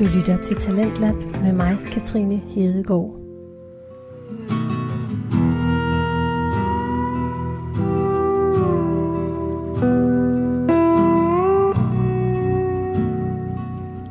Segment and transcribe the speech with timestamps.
[0.00, 3.16] Du lytter til Talentlab med mig, Katrine Hedegaard.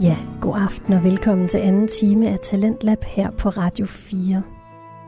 [0.04, 4.44] Ja, god aften og velkommen til anden time af Talentlab her på Radio 4.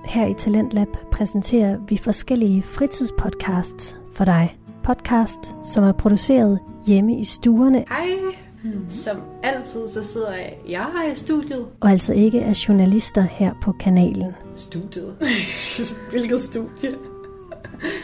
[0.06, 4.58] Her i Talentlab præsenterer vi forskellige fritidspodcasts for dig.
[4.84, 7.86] Podcast, som er produceret hjemme i stuerne.
[7.90, 8.51] Hej!
[8.90, 11.66] Som altid, så sidder jeg, jeg her i studiet.
[11.80, 14.32] Og altså ikke er journalister her på kanalen.
[14.56, 15.16] Studiet?
[16.12, 16.92] Hvilket studie?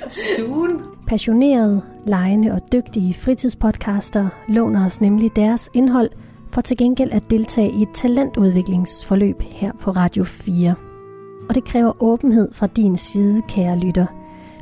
[0.09, 0.81] Stuen?
[1.07, 6.09] Passionerede, lejende og dygtige fritidspodcaster låner os nemlig deres indhold
[6.52, 10.75] for til gengæld at deltage i et talentudviklingsforløb her på Radio 4.
[11.49, 14.16] Og det kræver åbenhed fra din side, kære lytter.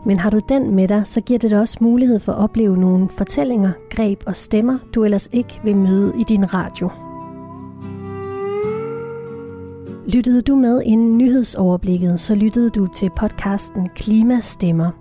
[0.05, 2.77] Men har du den med dig, så giver det dig også mulighed for at opleve
[2.77, 6.89] nogle fortællinger, greb og stemmer, du ellers ikke vil møde i din radio.
[10.07, 14.91] Lyttede du med inden nyhedsoverblikket, så lyttede du til podcasten Klimastemmer,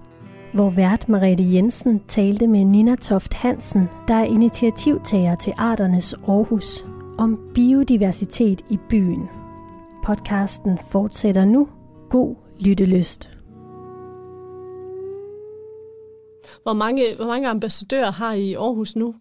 [0.55, 6.87] hvor vært Mariette Jensen talte med Nina Toft Hansen, der er initiativtager til Arternes Aarhus,
[7.19, 9.29] om biodiversitet i byen.
[10.05, 11.69] Podcasten fortsætter nu.
[12.11, 13.34] God lyttelyst.
[16.65, 19.15] Hvor mange, hvor mange ambassadører har I i Aarhus nu?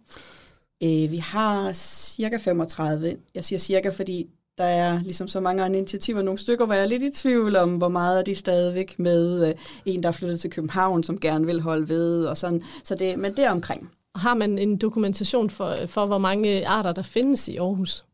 [0.83, 3.17] Øh, vi har cirka 35.
[3.35, 4.27] Jeg siger cirka, fordi
[4.58, 6.22] der er ligesom så mange andre initiativer.
[6.22, 9.47] Nogle stykker, hvor jeg er lidt i tvivl om, hvor meget er de stadigvæk med
[9.47, 12.61] øh, en, der er flyttet til København, som gerne vil holde ved, og sådan.
[12.83, 13.91] Så det, men det er omkring.
[14.16, 18.05] Har man en dokumentation for, for, hvor mange arter, der findes i Aarhus?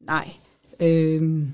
[0.00, 0.30] Nej,
[0.80, 1.48] øh,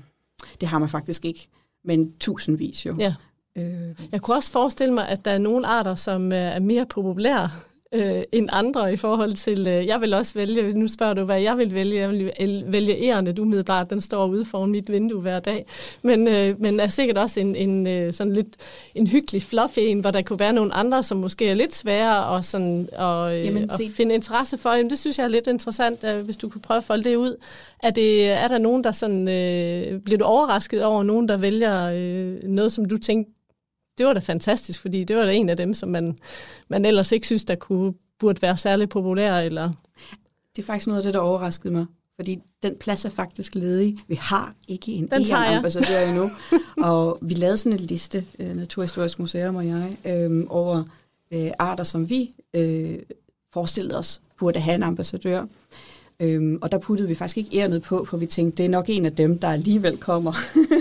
[0.61, 1.47] det har man faktisk ikke.
[1.83, 2.95] Men tusindvis jo.
[2.99, 3.15] Ja.
[3.57, 7.49] Øh, jeg kunne også forestille mig, at der er nogle arter, som er mere populære
[7.95, 11.41] øh, end andre i forhold til, øh, jeg vil også vælge, nu spørger du, hvad
[11.41, 15.39] jeg vil vælge, jeg vil vælge ærende umiddelbart, den står ude foran mit vindue hver
[15.39, 15.65] dag,
[16.01, 18.55] men, øh, men er sikkert også en, en øh, sådan lidt
[18.95, 22.25] en hyggelig fluffy en, hvor der kunne være nogle andre, som måske er lidt sværere
[22.25, 24.69] og sådan, og, øh, Jamen, at finde interesse for.
[24.73, 27.15] Jamen, det synes jeg er lidt interessant, øh, hvis du kunne prøve at folde det
[27.15, 27.35] ud.
[27.83, 31.91] Er, det, er der nogen, der sådan, øh, bliver du overrasket over nogen, der vælger
[31.93, 33.34] øh, noget, som du tænkte,
[33.97, 36.17] det var da fantastisk, fordi det var da en af dem, som man,
[36.67, 39.39] man ellers ikke synes, der kunne, burde være særlig populær.
[39.39, 39.71] Eller...
[40.55, 41.85] Det er faktisk noget af det, der overraskede mig.
[42.15, 43.97] Fordi den plads er faktisk ledig.
[44.07, 46.31] Vi har ikke en den ambassadør endnu.
[46.77, 50.83] og vi lavede sådan en liste, uh, Naturhistorisk Museum og jeg, øh, over
[51.33, 52.99] øh, arter, som vi øh,
[53.53, 55.45] forestillede os burde have en ambassadør.
[56.19, 58.85] Øhm, og der puttede vi faktisk ikke ærnet på, for vi tænkte, det er nok
[58.89, 60.31] en af dem, der alligevel kommer.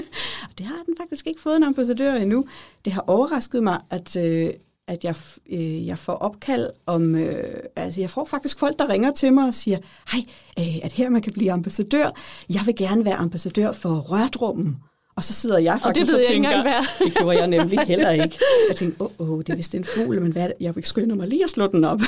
[0.51, 2.45] og det har den faktisk ikke fået en ambassadør endnu.
[2.85, 4.51] Det har overrasket mig, at, øh,
[4.89, 5.15] at jeg,
[5.51, 7.15] øh, jeg får opkald om...
[7.15, 9.79] Øh, altså, jeg får faktisk folk, der ringer til mig og siger,
[10.13, 10.21] hej,
[10.59, 12.11] øh, at her man kan blive ambassadør.
[12.51, 14.77] Jeg vil gerne være ambassadør for Rørdrummen.
[15.17, 17.81] Og så sidder jeg faktisk og, det ved og tænker, jeg det gjorde jeg nemlig
[17.93, 18.39] heller ikke.
[18.69, 21.17] Jeg tænkte, åh, oh, oh, det er vist en fugl, men hvad, jeg vil skynde
[21.17, 22.01] mig lige at slå den op.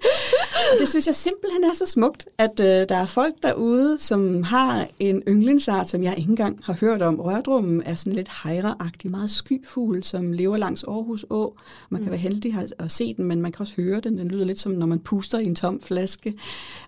[0.72, 4.42] og det synes jeg simpelthen er så smukt, at uh, der er folk derude, som
[4.42, 7.20] har en yndlingsart, som jeg ikke engang har hørt om.
[7.20, 11.56] Rørdrummen er sådan lidt hejreagtig, meget skyfugl, som lever langs Aarhus Å.
[11.88, 12.10] Man kan mm.
[12.10, 14.18] være heldig at se den, men man kan også høre den.
[14.18, 16.34] Den lyder lidt som, når man puster i en tom flaske.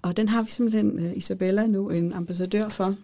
[0.02, 2.94] Og den har vi simpelthen, uh, Isabella, nu en ambassadør for.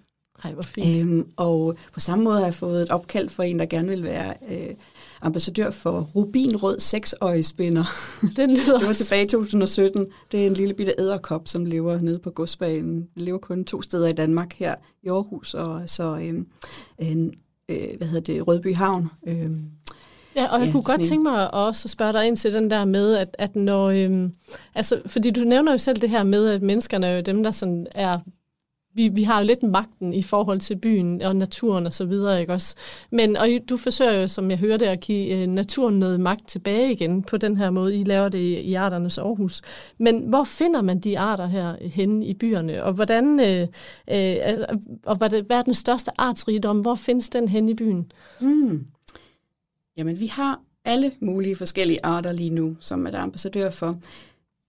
[0.44, 1.03] Ej, hvor fint.
[1.03, 4.03] Øhm, og på samme måde har jeg fået et opkald for en, der gerne vil
[4.03, 4.75] være øh,
[5.22, 7.84] ambassadør for Rubinrød seksøjespinder.
[8.36, 10.06] Den lyder det var tilbage i 2017.
[10.32, 13.08] Det er en lille bitte æderkop, som lever nede på godsbanen.
[13.14, 16.44] Den lever kun to steder i Danmark, her i Aarhus og så øh,
[16.98, 17.34] en,
[17.69, 19.10] øh, hvad hedder det, Rødby Havn.
[19.28, 19.50] Øh,
[20.36, 22.70] Ja, og jeg ja, kunne godt tænke mig også at spørge dig ind til den
[22.70, 24.34] der med, at, at når, øhm,
[24.74, 27.50] altså, fordi du nævner jo selv det her med, at menneskerne er jo dem, der
[27.50, 28.19] sådan er
[28.94, 32.41] vi, vi har jo lidt magten i forhold til byen og naturen og så videre,
[32.41, 32.76] ikke også?
[33.10, 36.92] Men og du forsøger jo, som jeg hørte, at give øh, naturen noget magt tilbage
[36.92, 37.97] igen på den her måde.
[37.97, 39.62] I laver det i, Arternes Aarhus.
[39.98, 42.84] Men hvor finder man de arter her henne i byerne?
[42.84, 43.68] Og hvordan øh,
[44.10, 46.80] øh, og hvad, hvad er den største artsrigdom?
[46.80, 48.12] Hvor findes den henne i byen?
[48.41, 48.86] Mm.
[49.97, 53.98] Jamen, vi har alle mulige forskellige arter lige nu, som er der ambassadør for.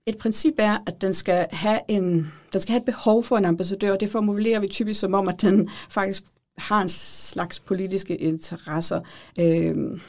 [0.08, 3.46] Et princip er, at den skal have en, den skal have et behov for en
[3.46, 6.24] ambassadør, og det formulerer vi typisk som om, at den faktisk
[6.58, 9.02] har en slags politiske interesser.
[9.40, 10.00] Øh,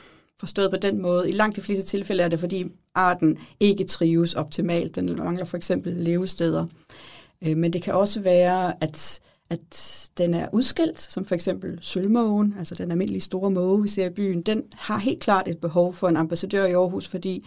[0.41, 1.31] forstået på den måde.
[1.31, 4.95] I langt de fleste tilfælde er det, fordi arten ikke trives optimalt.
[4.95, 6.67] Den mangler for eksempel levesteder.
[7.47, 9.21] Øh, men det kan også være, at,
[9.51, 14.07] at den er udskilt, som for eksempel sølvmågen, altså den almindelige store måge, vi ser
[14.07, 14.43] i byen.
[14.43, 17.45] Den har helt klart et behov for en ambassadør i Aarhus, fordi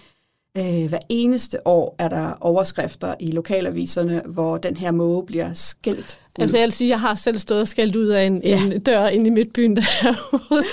[0.57, 6.19] Øh, hver eneste år er der overskrifter i lokalaviserne, hvor den her måge bliver skilt
[6.39, 8.61] Altså jeg vil sige, jeg har selv stået og skældt ud af en, ja.
[8.61, 10.63] en dør ind i midtbyen derude.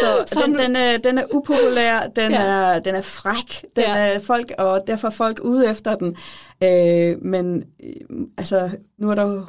[0.26, 2.42] Så den, den, er, den er upopulær, den, ja.
[2.42, 3.96] er, den er fræk, den ja.
[3.96, 6.16] er folk, og derfor er folk ude efter den.
[6.64, 9.42] Øh, men øh, altså, nu er der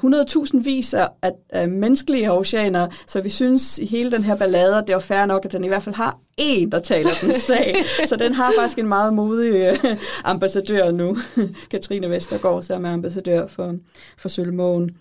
[0.53, 1.07] 100.000 vis af,
[1.49, 5.45] af menneskelige oceaner, så vi synes i hele den her ballade, det er fair nok,
[5.45, 7.75] at den i hvert fald har en, der taler den sag.
[8.05, 11.17] så den har faktisk en meget modig øh, ambassadør nu.
[11.71, 13.75] Katrine Vestergaard, som er ambassadør for,
[14.17, 14.97] for Sølvmågen.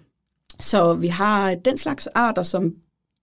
[0.60, 2.74] Så vi har den slags arter, som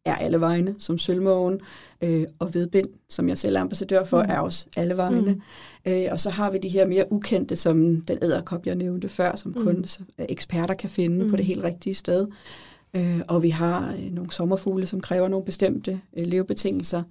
[0.06, 1.60] er alle vegne, som sølvmågen,
[2.04, 4.30] øh, og vedbind, som jeg selv er ambassadør for, mm.
[4.30, 5.32] er også alle vegne.
[5.32, 5.42] Mm.
[5.92, 9.36] Øh, og så har vi de her mere ukendte, som den æderkop, jeg nævnte før,
[9.36, 9.64] som mm.
[9.64, 9.86] kun
[10.18, 11.30] eksperter kan finde mm.
[11.30, 12.28] på det helt rigtige sted.
[12.96, 17.04] Øh, og vi har øh, nogle sommerfugle, som kræver nogle bestemte øh, levebetingelser.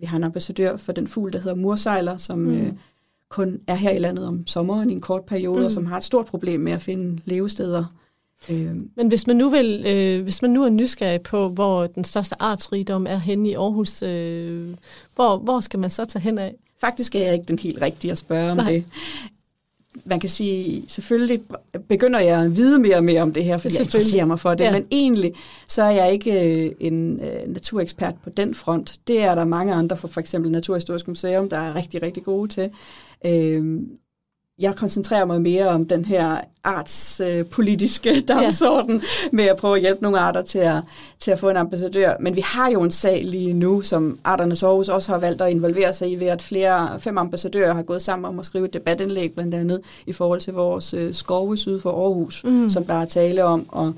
[0.00, 2.60] Vi har en ambassadør for den fugl, der hedder mursejler, som mm.
[2.60, 2.72] øh,
[3.28, 5.64] kun er her i landet om sommeren i en kort periode, mm.
[5.64, 7.84] og som har et stort problem med at finde levesteder
[8.48, 8.76] Øh.
[8.96, 12.42] Men hvis man, nu vil, øh, hvis man nu er nysgerrig på, hvor den største
[12.42, 14.74] artsrigdom er henne i Aarhus, øh,
[15.14, 16.54] hvor, hvor skal man så tage hen af?
[16.80, 18.72] Faktisk er jeg ikke den helt rigtige at spørge om Nej.
[18.72, 18.84] det.
[20.04, 21.42] Man kan sige, selvfølgelig
[21.88, 24.54] begynder jeg at vide mere og mere om det her, fordi jeg interesserer mig for
[24.54, 24.72] det, ja.
[24.72, 25.34] men egentlig
[25.68, 29.00] så er jeg ikke øh, en øh, naturekspert på den front.
[29.06, 32.48] Det er der mange andre fra for eksempel Naturhistorisk Museum, der er rigtig, rigtig gode
[32.48, 32.70] til.
[33.26, 33.80] Øh,
[34.60, 39.28] jeg koncentrerer mig mere om den her artspolitiske øh, dagsorden ja.
[39.32, 40.82] med at prøve at hjælpe nogle arter til at,
[41.18, 42.12] til at få en ambassadør.
[42.20, 45.50] Men vi har jo en sag lige nu, som Arternes Aarhus også har valgt at
[45.50, 48.74] involvere sig i, ved at flere, fem ambassadører har gået sammen om at skrive et
[48.74, 52.70] debatindlæg, blandt andet i forhold til vores øh, skove syd for Aarhus, mm.
[52.70, 53.92] som der er tale om at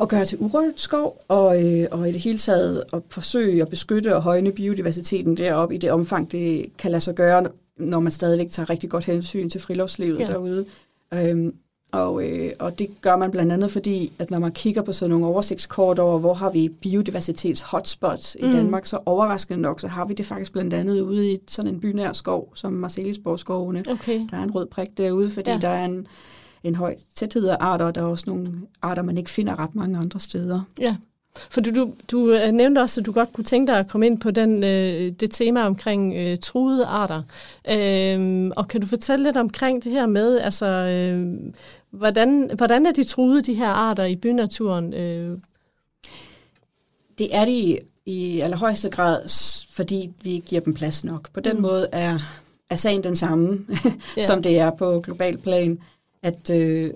[0.00, 3.68] at gøre til urørt skov, og, øh, og i det hele taget at forsøge at
[3.68, 7.46] beskytte og højne biodiversiteten deroppe i det omfang, det kan lade sig gøre,
[7.78, 10.26] når man stadigvæk tager rigtig godt hensyn til friluftslivet ja.
[10.26, 10.66] derude.
[11.14, 11.54] Øhm,
[11.92, 15.10] og, øh, og det gør man blandt andet fordi, at når man kigger på sådan
[15.10, 18.52] nogle oversigtskort over, hvor har vi biodiversitets hotspots i mm.
[18.52, 21.80] Danmark, så overraskende nok, så har vi det faktisk blandt andet ude i sådan en
[21.80, 23.84] bynær skov, som Marcelisborg-skovene.
[23.88, 24.26] Okay.
[24.30, 25.58] Der er en rød prik derude, fordi ja.
[25.58, 26.06] der er en,
[26.62, 29.74] en høj tæthed af arter, og der er også nogle arter, man ikke finder ret
[29.74, 30.60] mange andre steder.
[30.80, 30.96] Ja.
[31.50, 34.06] For du, du, du øh, nævnte også, at du godt kunne tænke dig at komme
[34.06, 37.22] ind på den, øh, det tema omkring øh, truede arter.
[37.70, 41.36] Øh, og kan du fortælle lidt omkring det her med, altså, øh,
[41.90, 44.94] hvordan, hvordan er de truede, de her arter i bynaturen?
[44.94, 45.38] Øh?
[47.18, 49.28] Det er de i allerhøjeste grad,
[49.70, 51.32] fordi vi giver dem plads nok.
[51.32, 51.62] På den mm.
[51.62, 52.18] måde er,
[52.70, 54.26] er sagen den samme, yeah.
[54.26, 55.78] som det er på global plan,
[56.22, 56.90] at øh,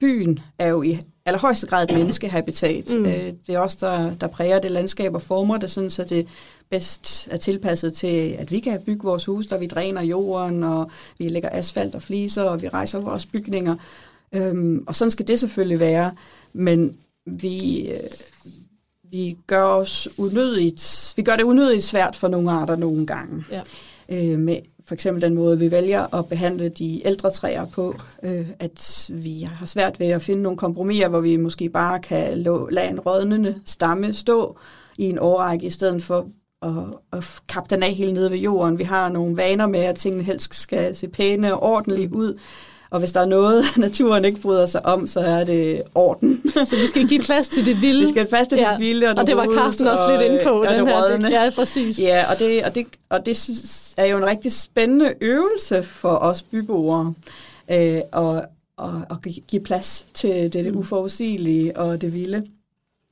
[0.00, 2.90] byen er jo i allerhøjeste grad et menneskehabitat.
[2.90, 3.06] Mm.
[3.06, 6.26] Øh, det er også der, der præger det landskab og former det, sådan, så det
[6.70, 10.90] bedst er tilpasset til, at vi kan bygge vores hus, der vi dræner jorden, og
[11.18, 13.76] vi lægger asfalt og fliser, og vi rejser vores bygninger.
[14.34, 16.12] Øhm, og sådan skal det selvfølgelig være,
[16.52, 16.96] men
[17.26, 17.96] vi, øh,
[19.10, 23.44] vi gør os unødigt, vi gør det unødigt svært for nogle arter nogle gange.
[23.50, 23.62] Ja.
[24.08, 24.56] Øh, med
[24.90, 29.40] for eksempel den måde, vi vælger at behandle de ældre træer på, øh, at vi
[29.42, 32.38] har svært ved at finde nogle kompromiser, hvor vi måske bare kan
[32.70, 34.56] lade en rådnende stamme stå
[34.98, 36.26] i en årrække, i stedet for
[36.62, 36.72] at,
[37.12, 38.78] at kappe den af helt nede ved jorden.
[38.78, 42.38] Vi har nogle vaner med, at tingene helst skal se pæne og ordentligt ud,
[42.90, 46.50] og hvis der er noget, naturen ikke bryder sig om, så er det orden.
[46.66, 48.00] Så vi skal give plads til det vilde.
[48.00, 48.70] Vi skal give plads til ja.
[48.70, 49.06] det vilde.
[49.06, 50.64] Og, og det var Carsten også og, lidt inde på.
[50.68, 51.16] Den det her.
[51.16, 52.00] Det, ja, præcis.
[52.00, 56.42] Ja, og det, og, det, og det er jo en rigtig spændende øvelse for os
[56.42, 57.14] byboere.
[57.72, 58.44] Øh, og,
[58.76, 60.78] og, og give plads til det, det mm.
[60.78, 62.46] uforudsigelige og det vilde.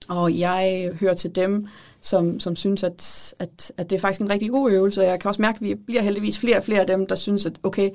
[0.09, 1.67] Og jeg hører til dem,
[2.01, 5.03] som, som synes, at, at, at det er faktisk en rigtig god øvelse.
[5.03, 7.47] Jeg kan også mærke, at vi bliver heldigvis flere og flere af dem, der synes,
[7.47, 7.91] at okay,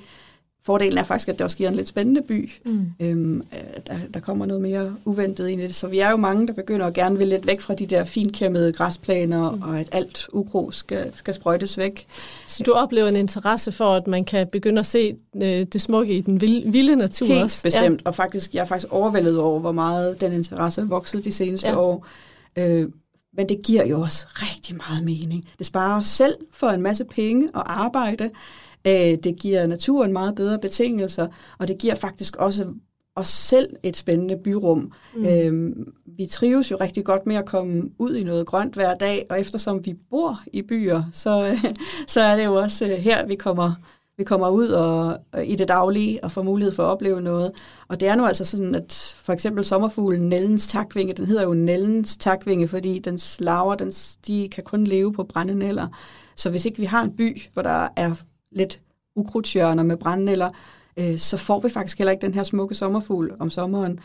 [0.66, 2.52] Fordelen er faktisk, at det også giver en lidt spændende by.
[2.66, 2.86] Mm.
[3.00, 3.44] Øhm,
[3.88, 5.76] der, der kommer noget mere uventet ind i det.
[5.76, 8.04] Så vi er jo mange, der begynder at gerne vil lidt væk fra de der
[8.04, 9.62] finkæmmede græsplaner, mm.
[9.62, 12.08] og at alt ukro skal, skal sprøjtes væk.
[12.48, 16.18] Så du oplever en interesse for, at man kan begynde at se øh, det smukke
[16.18, 17.64] i den vilde, vilde natur Helt også?
[17.64, 18.02] bestemt.
[18.02, 18.10] Ja.
[18.10, 21.68] Og faktisk, jeg er faktisk overvældet over, hvor meget den interesse er vokset de seneste
[21.68, 21.80] ja.
[21.80, 22.08] år.
[22.58, 22.88] Øh,
[23.38, 25.46] men det giver jo også rigtig meget mening.
[25.58, 28.30] Det sparer os selv for en masse penge og arbejde.
[28.88, 31.28] Øh, det giver naturen meget bedre betingelser,
[31.60, 32.66] og det giver faktisk også
[33.16, 34.92] os selv et spændende byrum.
[35.16, 35.26] Mm.
[35.26, 39.26] Øhm, vi trives jo rigtig godt med at komme ud i noget grønt hver dag,
[39.30, 41.58] og eftersom vi bor i byer, så,
[42.08, 43.74] så er det jo også øh, her, vi kommer,
[44.18, 47.52] vi kommer ud og, og i det daglige og får mulighed for at opleve noget.
[47.88, 51.54] Og det er nu altså sådan, at for eksempel sommerfuglen Nellens takvinge, den hedder jo
[51.54, 53.92] Nellens takvinge, fordi dens larver, den,
[54.28, 55.88] de kan kun leve på brændenælder.
[56.36, 58.16] Så hvis ikke vi har en by, hvor der er
[58.56, 58.80] lidt
[59.16, 60.50] ukrudtjørner med brændnælder,
[60.98, 64.00] øh, så får vi faktisk heller ikke den her smukke sommerfugl om sommeren.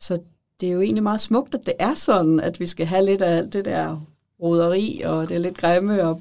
[0.00, 0.18] Så
[0.60, 3.22] det er jo egentlig meget smukt, at det er sådan, at vi skal have lidt
[3.22, 4.06] af alt det der
[4.42, 6.20] roderi, og det er lidt grimme og,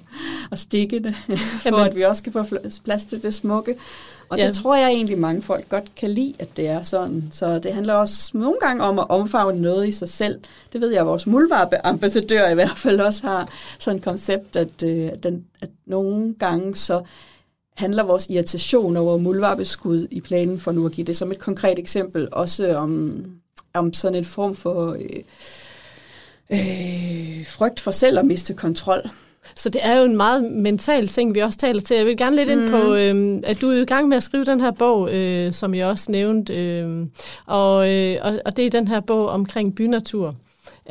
[0.52, 1.14] og stikkende,
[1.62, 1.88] for Jamen.
[1.88, 2.44] at vi også kan få
[2.84, 3.76] plads til det smukke.
[4.30, 4.48] Og ja.
[4.48, 7.24] det tror jeg egentlig mange folk godt kan lide, at det er sådan.
[7.32, 10.40] Så det handler også nogle gange om at omfavne noget i sig selv.
[10.74, 14.84] Det ved jeg, at vores muldvarpe-ambassadør i hvert fald også har sådan et koncept, at,
[14.84, 17.02] øh, den, at nogle gange så
[17.78, 21.80] handler vores irritation over muldvarpeskud i planen, for nu at give det som et konkret
[21.80, 23.24] eksempel, også om,
[23.74, 25.24] om sådan en form for øh,
[26.52, 29.02] øh, frygt for selv at miste kontrol.
[29.56, 31.98] Så det er jo en meget mental ting, vi også taler til.
[31.98, 34.46] Jeg vil gerne lidt ind på, øh, at du er i gang med at skrive
[34.46, 37.06] den her bog, øh, som jeg også nævnte, øh,
[37.46, 40.36] og, øh, og, og det er den her bog omkring bynatur.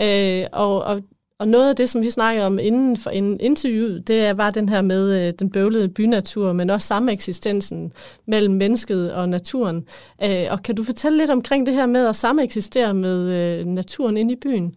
[0.01, 1.03] Øh, og, og
[1.39, 4.69] og noget af det, som vi snakkede om inden for en interviewet, det var den
[4.69, 7.93] her med øh, den bøvlede bynatur, men også sameksistensen
[8.27, 9.85] mellem mennesket og naturen.
[10.25, 14.17] Øh, og kan du fortælle lidt omkring det her med at sameksistere med øh, naturen
[14.17, 14.75] inde i byen?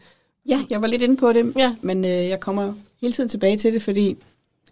[0.50, 1.76] Ja, jeg var lidt inde på det, ja.
[1.82, 4.18] men øh, jeg kommer hele tiden tilbage til det, fordi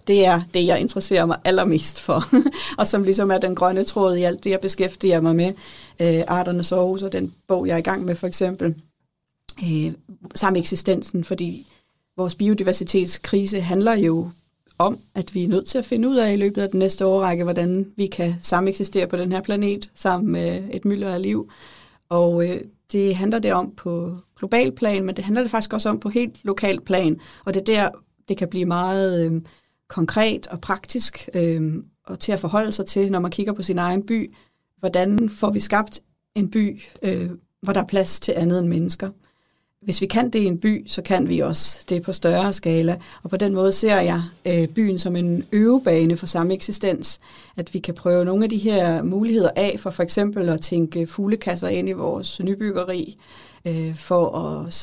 [0.08, 2.24] det er det, jeg interesserer mig allermest for,
[2.80, 5.54] og som ligesom er den grønne tråd i alt det, jeg beskæftiger mig med.
[6.02, 8.76] Øh, Arternes Aarhus og den bog, jeg er i gang med for eksempel.
[9.64, 9.94] Øh,
[10.36, 11.68] sameksistensen, fordi
[12.20, 14.30] vores biodiversitetskrise handler jo
[14.78, 17.06] om, at vi er nødt til at finde ud af i løbet af den næste
[17.06, 21.50] årrække, hvordan vi kan sameksistere på den her planet sammen med et mylder af liv.
[22.10, 22.62] Og øh,
[22.92, 26.10] det handler det om på global plan, men det handler det faktisk også om på
[26.10, 27.20] helt lokal plan.
[27.46, 27.90] Og det er der,
[28.28, 29.42] det kan blive meget øh,
[29.88, 31.74] konkret og praktisk øh,
[32.06, 34.34] og til at forholde sig til, når man kigger på sin egen by.
[34.80, 36.00] Hvordan får vi skabt
[36.36, 37.30] en by, øh,
[37.62, 39.10] hvor der er plads til andet end mennesker?
[39.82, 42.98] Hvis vi kan det i en by, så kan vi også det på større skala.
[43.24, 47.20] Og på den måde ser jeg øh, byen som en øvebane for samme eksistens.
[47.58, 51.08] At vi kan prøve nogle af de her muligheder af, for for eksempel at tænke
[51.08, 53.18] fuglekasser ind i vores nybyggeri,
[53.68, 54.74] øh, for at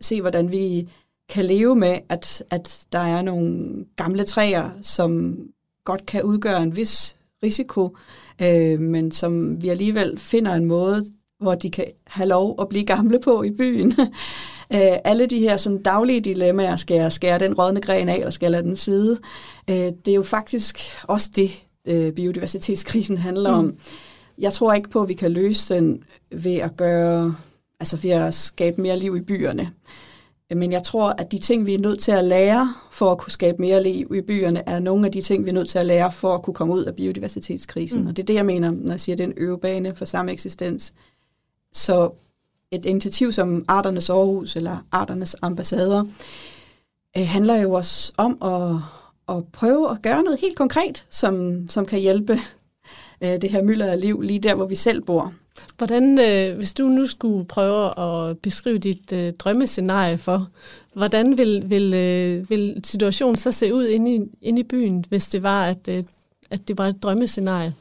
[0.00, 0.88] se, hvordan vi
[1.28, 5.38] kan leve med, at, at der er nogle gamle træer, som
[5.84, 7.96] godt kan udgøre en vis risiko,
[8.42, 11.04] øh, men som vi alligevel finder en måde
[11.40, 13.94] hvor de kan have lov at blive gamle på i byen.
[14.72, 18.30] Øh, alle de her sådan, daglige dilemmaer, skal jeg skære den rådne gren af, eller
[18.30, 19.18] skal jeg lade den sidde?
[19.70, 20.78] Øh, det er jo faktisk
[21.08, 21.50] også det,
[21.86, 23.58] øh, biodiversitetskrisen handler mm.
[23.58, 23.74] om.
[24.38, 27.34] Jeg tror ikke på, at vi kan løse den ved at gøre,
[27.80, 29.70] altså ved at skabe mere liv i byerne.
[30.54, 33.32] Men jeg tror, at de ting, vi er nødt til at lære for at kunne
[33.32, 35.86] skabe mere liv i byerne, er nogle af de ting, vi er nødt til at
[35.86, 38.00] lære for at kunne komme ud af biodiversitetskrisen.
[38.00, 38.06] Mm.
[38.06, 40.04] Og det er det, jeg mener, når jeg siger, at det er en øvebane for
[40.04, 40.92] samme eksistens.
[41.76, 42.10] Så
[42.70, 46.04] et initiativ som Arternes Aarhus eller Arternes Ambassader
[47.18, 48.76] øh, handler jo også om at,
[49.36, 52.38] at prøve at gøre noget helt konkret, som, som kan hjælpe
[53.20, 55.32] øh, det her mylder af liv lige der, hvor vi selv bor.
[55.76, 60.48] Hvordan, øh, hvis du nu skulle prøve at beskrive dit øh, drømmescenarie for,
[60.94, 65.28] hvordan vil, vil, øh, vil situationen så se ud inde i, inde i byen, hvis
[65.28, 66.04] det var, at, øh,
[66.50, 67.74] at det var et drømmescenarie?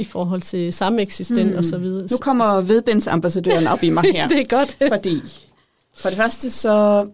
[0.00, 1.58] I forhold til sameksistent mm.
[1.58, 2.08] og så videre.
[2.10, 4.28] Nu kommer vedbindsambassadøren op i mig her.
[4.34, 4.76] det er godt.
[4.94, 5.20] fordi
[5.96, 7.06] for det første så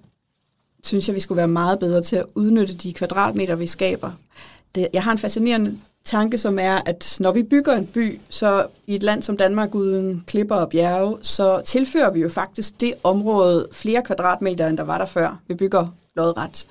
[0.84, 4.10] synes jeg, vi skulle være meget bedre til at udnytte de kvadratmeter, vi skaber.
[4.74, 8.66] Det, jeg har en fascinerende tanke, som er, at når vi bygger en by, så
[8.86, 12.94] i et land som Danmark uden klipper og bjerge, så tilfører vi jo faktisk det
[13.02, 15.40] område flere kvadratmeter, end der var der før.
[15.48, 16.66] Vi bygger lodret.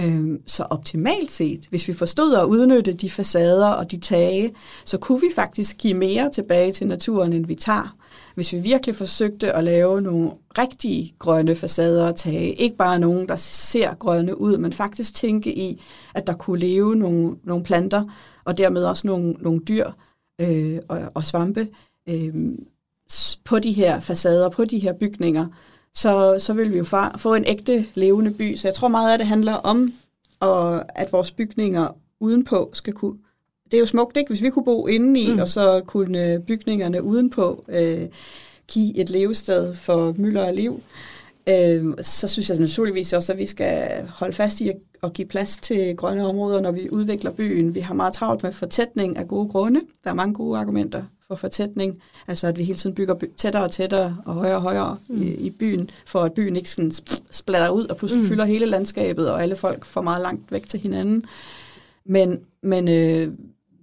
[0.00, 4.98] Øhm, så optimalt set, hvis vi forstod at udnytte de facader og de tage, så
[4.98, 7.96] kunne vi faktisk give mere tilbage til naturen, end vi tager.
[8.34, 13.28] Hvis vi virkelig forsøgte at lave nogle rigtige grønne facader og tage, ikke bare nogen,
[13.28, 15.82] der ser grønne ud, men faktisk tænke i,
[16.14, 18.04] at der kunne leve nogle, nogle planter,
[18.44, 19.90] og dermed også nogle, nogle dyr
[20.40, 21.68] øh, og, og svampe
[22.08, 22.34] øh,
[23.44, 25.46] på de her facader, på de her bygninger,
[25.94, 26.84] så, så vil vi jo
[27.18, 28.56] få en ægte levende by.
[28.56, 29.92] Så jeg tror meget af det handler om,
[30.40, 31.88] og at vores bygninger
[32.20, 33.18] udenpå skal kunne...
[33.64, 34.28] Det er jo smukt, ikke?
[34.28, 35.38] Hvis vi kunne bo indeni, mm.
[35.38, 38.08] og så kunne bygningerne udenpå øh,
[38.68, 40.80] give et levested for mylder og liv,
[41.48, 45.28] øh, så synes jeg naturligvis også, at vi skal holde fast i at, at give
[45.28, 47.74] plads til grønne områder, når vi udvikler byen.
[47.74, 49.80] Vi har meget travlt med fortætning af gode grunde.
[50.04, 51.98] Der er mange gode argumenter for fortætning.
[52.26, 55.22] Altså at vi hele tiden bygger tættere og tættere og højere og højere mm.
[55.22, 56.92] i, i byen, for at byen ikke sådan
[57.30, 58.28] splatter ud og pludselig mm.
[58.28, 61.24] fylder hele landskabet, og alle folk får meget langt væk til hinanden.
[62.04, 63.32] Men, men øh,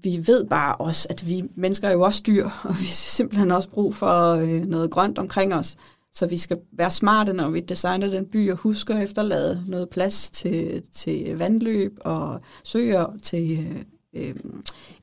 [0.04, 3.52] vi ved bare også, at vi mennesker er jo også dyr, og vi har simpelthen
[3.52, 5.75] også brug for øh, noget grønt omkring os.
[6.14, 9.90] Så vi skal være smarte, når vi designer den by, og husker at efterlade noget
[9.90, 13.68] plads til, til vandløb og søer, til
[14.14, 14.36] øh, øh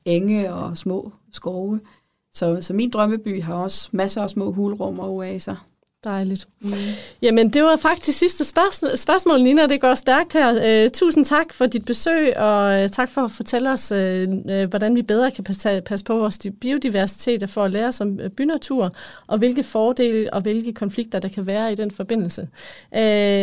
[0.05, 1.79] enge og små skove.
[2.33, 5.67] Så, så min drømmeby har også masser af små hulrum og oaser.
[6.03, 6.47] Dejligt.
[6.61, 6.69] Mm.
[7.21, 9.67] Jamen, det var faktisk sidste spørgsmål, spørgsmål Nina.
[9.67, 10.83] Det går stærkt her.
[10.85, 14.63] Uh, tusind tak for dit besøg, og uh, tak for at fortælle os, uh, uh,
[14.69, 18.19] hvordan vi bedre kan passe, passe på vores biodiversitet og for at lære os om
[18.37, 18.91] bynatur,
[19.27, 22.41] og hvilke fordele og hvilke konflikter, der kan være i den forbindelse.
[22.41, 22.97] Uh,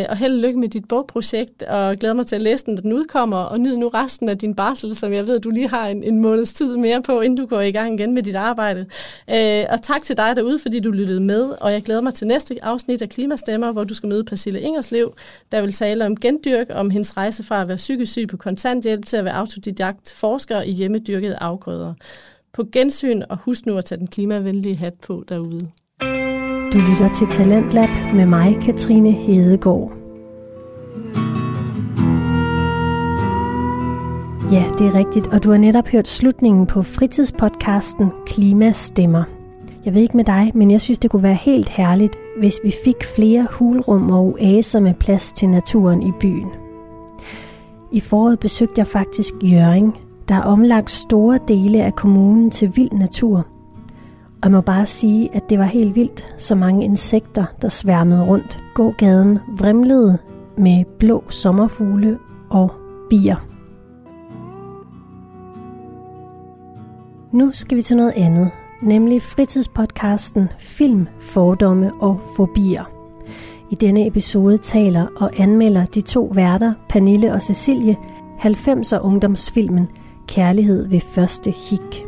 [0.09, 2.81] og held og lykke med dit bogprojekt, og glæder mig til at læse den, når
[2.81, 5.87] den udkommer, og nyd nu resten af din barsel, som jeg ved, du lige har
[5.87, 8.85] en, en måneds tid mere på, inden du går i gang igen med dit arbejde.
[9.27, 12.27] Uh, og tak til dig derude, fordi du lyttede med, og jeg glæder mig til
[12.27, 15.13] næste første afsnit af Klimastemmer, hvor du skal møde Persille Ingerslev,
[15.51, 19.05] der vil tale om gendyrk, om hendes rejse fra at være psykisk syg på kontanthjælp
[19.05, 21.93] til at være autodidakt forsker i hjemmedyrkede afgrøder.
[22.53, 25.69] På gensyn, og husk nu at tage den klimavenlige hat på derude.
[26.73, 29.91] Du lytter til Talentlab med mig, Katrine Hedegaard.
[34.51, 39.23] Ja, det er rigtigt, og du har netop hørt slutningen på fritidspodcasten Klimastemmer.
[39.85, 42.73] Jeg ved ikke med dig, men jeg synes, det kunne være helt herligt, hvis vi
[42.83, 46.47] fik flere hulrum og oaser med plads til naturen i byen.
[47.91, 52.91] I foråret besøgte jeg faktisk Jøring, der har omlagt store dele af kommunen til vild
[52.91, 53.37] natur.
[54.27, 58.25] Og jeg må bare sige, at det var helt vildt, så mange insekter, der sværmede
[58.25, 58.59] rundt.
[58.73, 60.17] Gågaden vrimlede
[60.57, 62.17] med blå sommerfugle
[62.49, 62.71] og
[63.09, 63.47] bier.
[67.31, 68.51] Nu skal vi til noget andet,
[68.83, 72.91] nemlig fritidspodcasten Film, Fordomme og Fobier.
[73.71, 77.97] I denne episode taler og anmelder de to værter, Pernille og Cecilie,
[78.39, 79.87] 90'er ungdomsfilmen
[80.27, 82.05] Kærlighed ved første hik.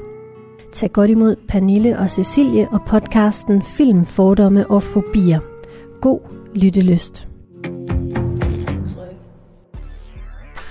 [0.73, 5.39] Tag godt imod Pernille og Cecilie og podcasten Film, Fordomme og Fobier.
[6.01, 6.19] God
[6.55, 7.27] lyttelyst.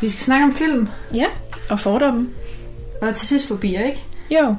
[0.00, 0.88] Vi skal snakke om film.
[1.14, 1.26] Ja,
[1.70, 2.28] og fordomme.
[3.02, 4.02] Og til sidst fobier, ikke?
[4.30, 4.54] Jo.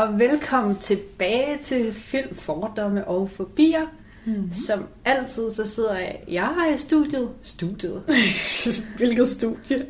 [0.00, 3.86] Og velkommen tilbage til Film, Fordomme og Fobier.
[4.24, 4.52] Mm-hmm.
[4.66, 7.28] Som altid, så sidder jeg, jeg her i studiet.
[7.42, 8.02] Studiet?
[8.96, 9.86] Hvilket studie?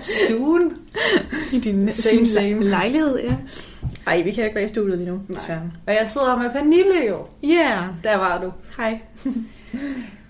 [0.00, 0.76] Stuen.
[1.52, 2.64] I din same, same.
[2.64, 3.36] lejlighed, ja.
[4.06, 5.70] Ej, vi kan ikke være i studiet lige nu, desværre.
[5.86, 7.26] Og jeg sidder med Pernille jo.
[7.42, 7.48] Ja.
[7.48, 7.84] Yeah.
[8.04, 8.52] Der var du.
[8.76, 9.00] Hej.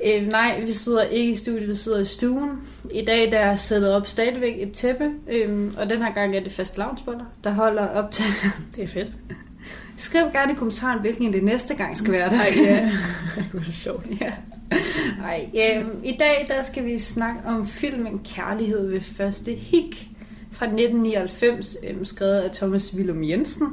[0.04, 2.50] Øh, nej, vi sidder ikke i studiet, vi sidder i stuen.
[2.90, 6.40] I dag der er sættet op stadigvæk et tæppe, øh, og den her gang er
[6.40, 8.24] det fast lavnsboller, der holder op til...
[8.76, 9.12] det er fedt.
[9.96, 12.36] Skriv gerne i kommentaren, hvilken det næste gang skal være der.
[12.36, 12.90] Ej, ja.
[13.52, 14.06] det er sjovt.
[14.20, 14.32] Ja.
[15.24, 20.08] Ej, øh, I dag der skal vi snakke om filmen Kærlighed ved første hik
[20.52, 23.66] fra 1999, øh, skrevet af Thomas Willum Jensen,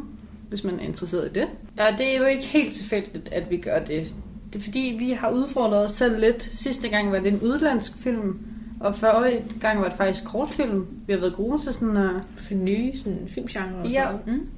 [0.50, 1.48] hvis man er interesseret i det.
[1.78, 4.14] Og det er jo ikke helt tilfældigt, at vi gør det.
[4.54, 6.50] Det er fordi, vi har udfordret os selv lidt.
[6.52, 8.40] Sidste gang var det en udlandsk film,
[8.80, 10.86] og før gang var det faktisk kortfilm.
[11.08, 12.12] Vi har været gode til sådan at...
[12.38, 14.08] For nye sådan filmgenre og Ja.
[14.26, 14.50] Mm.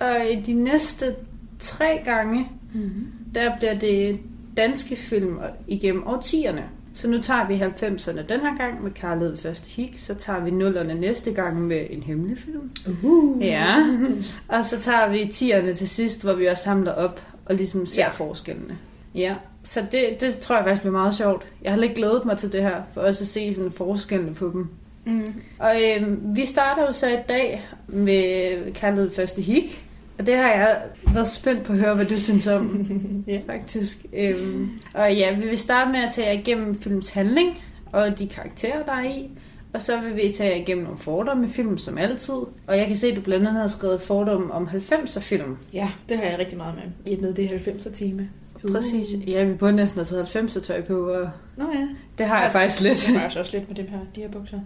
[0.00, 1.14] Og i de næste
[1.58, 3.06] tre gange, mm-hmm.
[3.34, 4.20] der bliver det
[4.56, 6.64] danske film igennem årtierne.
[6.94, 10.50] Så nu tager vi 90'erne den her gang med Karlet første hik, så tager vi
[10.50, 12.70] nullerne næste gang med en hemmelig film.
[13.02, 13.44] Uh.
[13.44, 13.76] Ja.
[14.48, 18.02] Og så tager vi 10'erne til sidst, hvor vi også samler op og ligesom ser
[18.02, 18.08] ja.
[18.08, 18.78] forskellene.
[19.14, 21.46] Ja, så det, det tror jeg faktisk bliver meget sjovt.
[21.62, 24.50] Jeg har lidt glædet mig til det her, for også at se sådan forskellene på
[24.52, 24.68] dem.
[25.04, 25.34] Mm.
[25.58, 29.84] Og øh, vi starter jo så i dag med kaldet første hik.
[30.18, 30.82] Og det har jeg
[31.14, 32.86] været spændt på at høre, hvad du synes om,
[33.26, 33.40] ja.
[33.46, 34.06] faktisk.
[34.12, 37.58] Øhm, og ja, vi vil starte med at tage jer igennem films handling
[37.92, 39.30] og de karakterer, der er i.
[39.72, 42.34] Og så vil vi tage jer igennem nogle fordomme i film, som altid.
[42.66, 45.56] Og jeg kan se, at du blandt andet har skrevet fordomme om 90'er film.
[45.72, 47.12] Ja, det har jeg rigtig meget med.
[47.12, 48.28] I med det 90'er tema.
[48.64, 48.72] Uh.
[48.72, 49.06] Præcis.
[49.26, 51.10] Ja, vi burde næsten have taget 90'er tøj på.
[51.10, 51.88] Og Nå ja.
[52.18, 53.08] Det har jeg, jeg faktisk lidt.
[53.08, 54.60] Jeg har faktisk også lidt med dem her, de her bukser.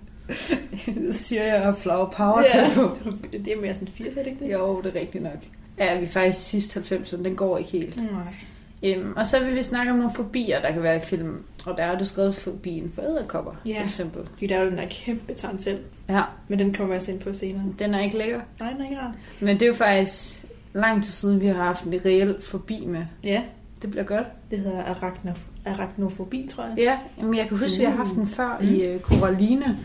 [0.86, 2.70] det siger jeg har flower power ja.
[2.74, 2.98] på.
[3.32, 4.52] det er mere sådan 80, er det ikke det?
[4.52, 5.38] Jo, det er rigtigt nok.
[5.78, 7.96] Ja, vi er faktisk sidst 90'erne, den går ikke helt.
[7.96, 8.34] Nej.
[8.82, 11.42] Øhm, og så vil vi snakke om nogle fobier, der kan være i film.
[11.66, 13.78] Og der har du skrevet fobien for æderkopper, ja.
[13.78, 14.22] for eksempel.
[14.42, 15.78] Ja, der er jo den der kæmpe tarntel.
[16.08, 16.22] Ja.
[16.48, 17.62] Men den kommer vi altså ind på senere.
[17.78, 18.40] Den er ikke lækker.
[18.60, 19.14] Nej, den er ikke rar.
[19.40, 23.02] Men det er jo faktisk lang tid siden, vi har haft en reel fobi med.
[23.24, 23.42] Ja.
[23.82, 24.26] Det bliver godt.
[24.50, 26.74] Det hedder arachnof- arachnofobi, tror jeg.
[26.78, 27.74] Ja, men jeg kan huske, mm.
[27.74, 28.68] at vi har haft den før mm.
[28.68, 29.78] i uh, Coraline.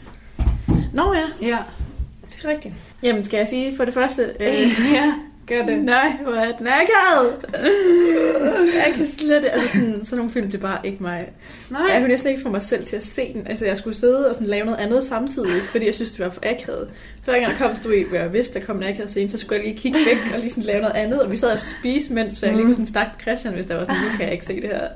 [0.94, 1.48] Nå ja.
[1.48, 1.58] Ja.
[2.22, 2.74] Det er rigtigt.
[3.04, 4.48] Jamen, skal jeg sige for det første, øh,
[4.98, 5.14] ja.
[5.48, 5.84] Gør det.
[5.84, 7.36] Nej, hvor er den akavet.
[8.86, 11.30] jeg kan slet altså sådan, sådan nogle film, det er bare ikke mig.
[11.72, 11.82] Nej.
[11.92, 13.48] Jeg kunne næsten ikke få mig selv til at se den.
[13.48, 16.30] Altså, jeg skulle sidde og sådan lave noget andet samtidig, fordi jeg synes, det var
[16.32, 16.90] for akavet.
[17.26, 19.38] Hver gang der kom, stod i, hvor jeg vidste, der kom en akavet scene, så
[19.38, 21.22] skulle jeg lige kigge væk og lige sådan lave noget andet.
[21.22, 23.66] Og vi sad og spise, mens så jeg lige kunne sådan snakke på Christian, hvis
[23.66, 24.88] der var sådan, nu kan jeg ikke se det her.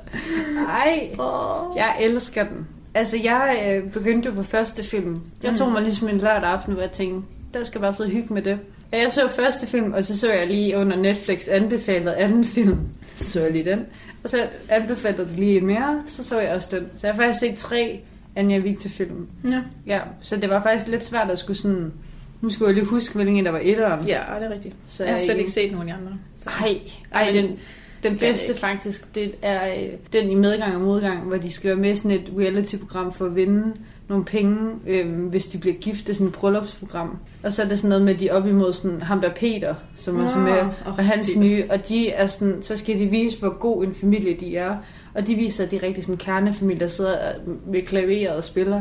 [0.68, 1.76] Ej, Oh.
[1.76, 2.66] jeg elsker den.
[2.94, 5.16] Altså, jeg øh, begyndte jo på første film.
[5.42, 8.12] Jeg tog mig ligesom en lørdag aften, hvor jeg tænkte, der skal bare sidde og
[8.12, 8.58] hygge med det.
[8.92, 12.78] Jeg så første film, og så så jeg lige under Netflix anbefalet anden film.
[13.16, 13.86] Så så jeg lige den.
[14.24, 16.86] Og så anbefalede de lige mere, så så jeg også den.
[16.96, 18.00] Så jeg har faktisk set tre
[18.36, 19.26] Anja Victor film.
[19.44, 19.62] Ja.
[19.86, 21.92] Ja, så det var faktisk lidt svært at skulle sådan...
[22.40, 24.06] Nu skulle jeg lige huske, hvilken en der var etteren.
[24.06, 24.74] ja, det er rigtigt.
[24.88, 26.18] Så Jeg har slet ikke set nogen andre.
[26.36, 26.50] Så.
[26.60, 26.78] Ej,
[27.14, 27.58] ej den,
[28.02, 31.78] den bedste faktisk, det er øh, den i medgang og modgang, hvor de skal være
[31.78, 33.74] med sådan et reality-program for at vinde
[34.08, 36.06] nogle penge, øh, hvis de bliver gift.
[36.06, 37.18] Det er sådan et bryllupsprogram.
[37.42, 39.28] Og så er det sådan noget med, at de er op imod sådan, ham der
[39.28, 41.40] er Peter, som er Nå, så med, og hans Peter.
[41.40, 41.64] nye.
[41.70, 44.76] Og de er sådan, så skal de vise, hvor god en familie de er.
[45.14, 47.18] Og de viser, at de er rigtig sådan kernefamilie, der sidder
[47.66, 48.80] ved klaveret og spiller.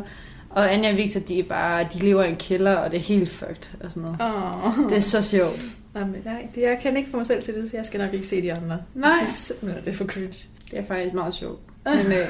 [0.49, 3.01] Og Anja og Victor, de er bare, de lever i en kælder, og det er
[3.01, 4.17] helt fucked og sådan noget.
[4.21, 4.89] Åh.
[4.89, 5.61] Det er så sjovt.
[5.95, 8.13] Jamen, nej, det, jeg kan ikke få mig selv til det, så jeg skal nok
[8.13, 8.77] ikke se de andre.
[8.95, 9.09] Nej.
[9.09, 10.47] Jeg synes simpelthen, det er for cringe.
[10.71, 11.59] Det er faktisk meget sjovt.
[11.85, 12.27] Men øh,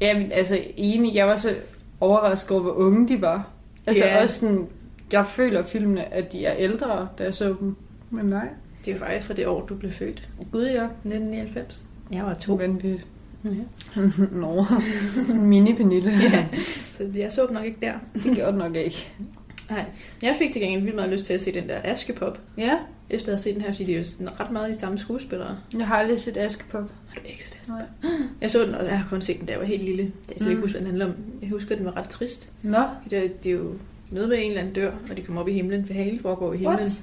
[0.00, 1.54] ja, altså enig, jeg var så
[2.00, 3.48] overrasket over, hvor unge de var.
[3.86, 4.22] Altså Ja.
[4.22, 4.66] også sådan,
[5.12, 7.76] jeg føler filmene, at de er ældre, da jeg så dem.
[8.10, 8.48] Men nej.
[8.84, 10.28] Det er faktisk fra det år, du blev født.
[10.52, 10.84] Gud, ja.
[10.84, 11.84] 1999.
[12.12, 13.06] Jeg var To vanvittigt.
[13.44, 13.50] Ja.
[14.40, 14.64] Nå,
[15.44, 16.12] mini-penille.
[16.32, 16.46] ja.
[16.96, 17.92] Så jeg så dem nok ikke der.
[18.14, 19.12] Det gjorde det nok ikke.
[19.70, 19.84] Nej.
[20.22, 22.74] Jeg fik til gengæld vildt meget lyst til at se den der Askepop, Ja,
[23.10, 25.58] efter at have set den her, fordi det er jo ret meget de samme skuespillere.
[25.78, 26.90] jeg har aldrig set Askepop.
[27.08, 27.68] Har du ikke set det?
[27.68, 27.82] Nej.
[28.40, 30.02] Jeg så den, og jeg har kun set den, da jeg var helt lille.
[30.02, 30.62] Jeg kan slet ikke Mm.
[30.62, 31.12] huske, hvad den handler om.
[31.42, 32.50] Jeg husker, at den var ret trist.
[32.62, 33.72] Nå, Det er, det er jo
[34.10, 35.82] noget med en eller anden dør, og de kommer op i himlen.
[35.88, 36.76] Det hele foregår i himlen.
[36.78, 37.02] what?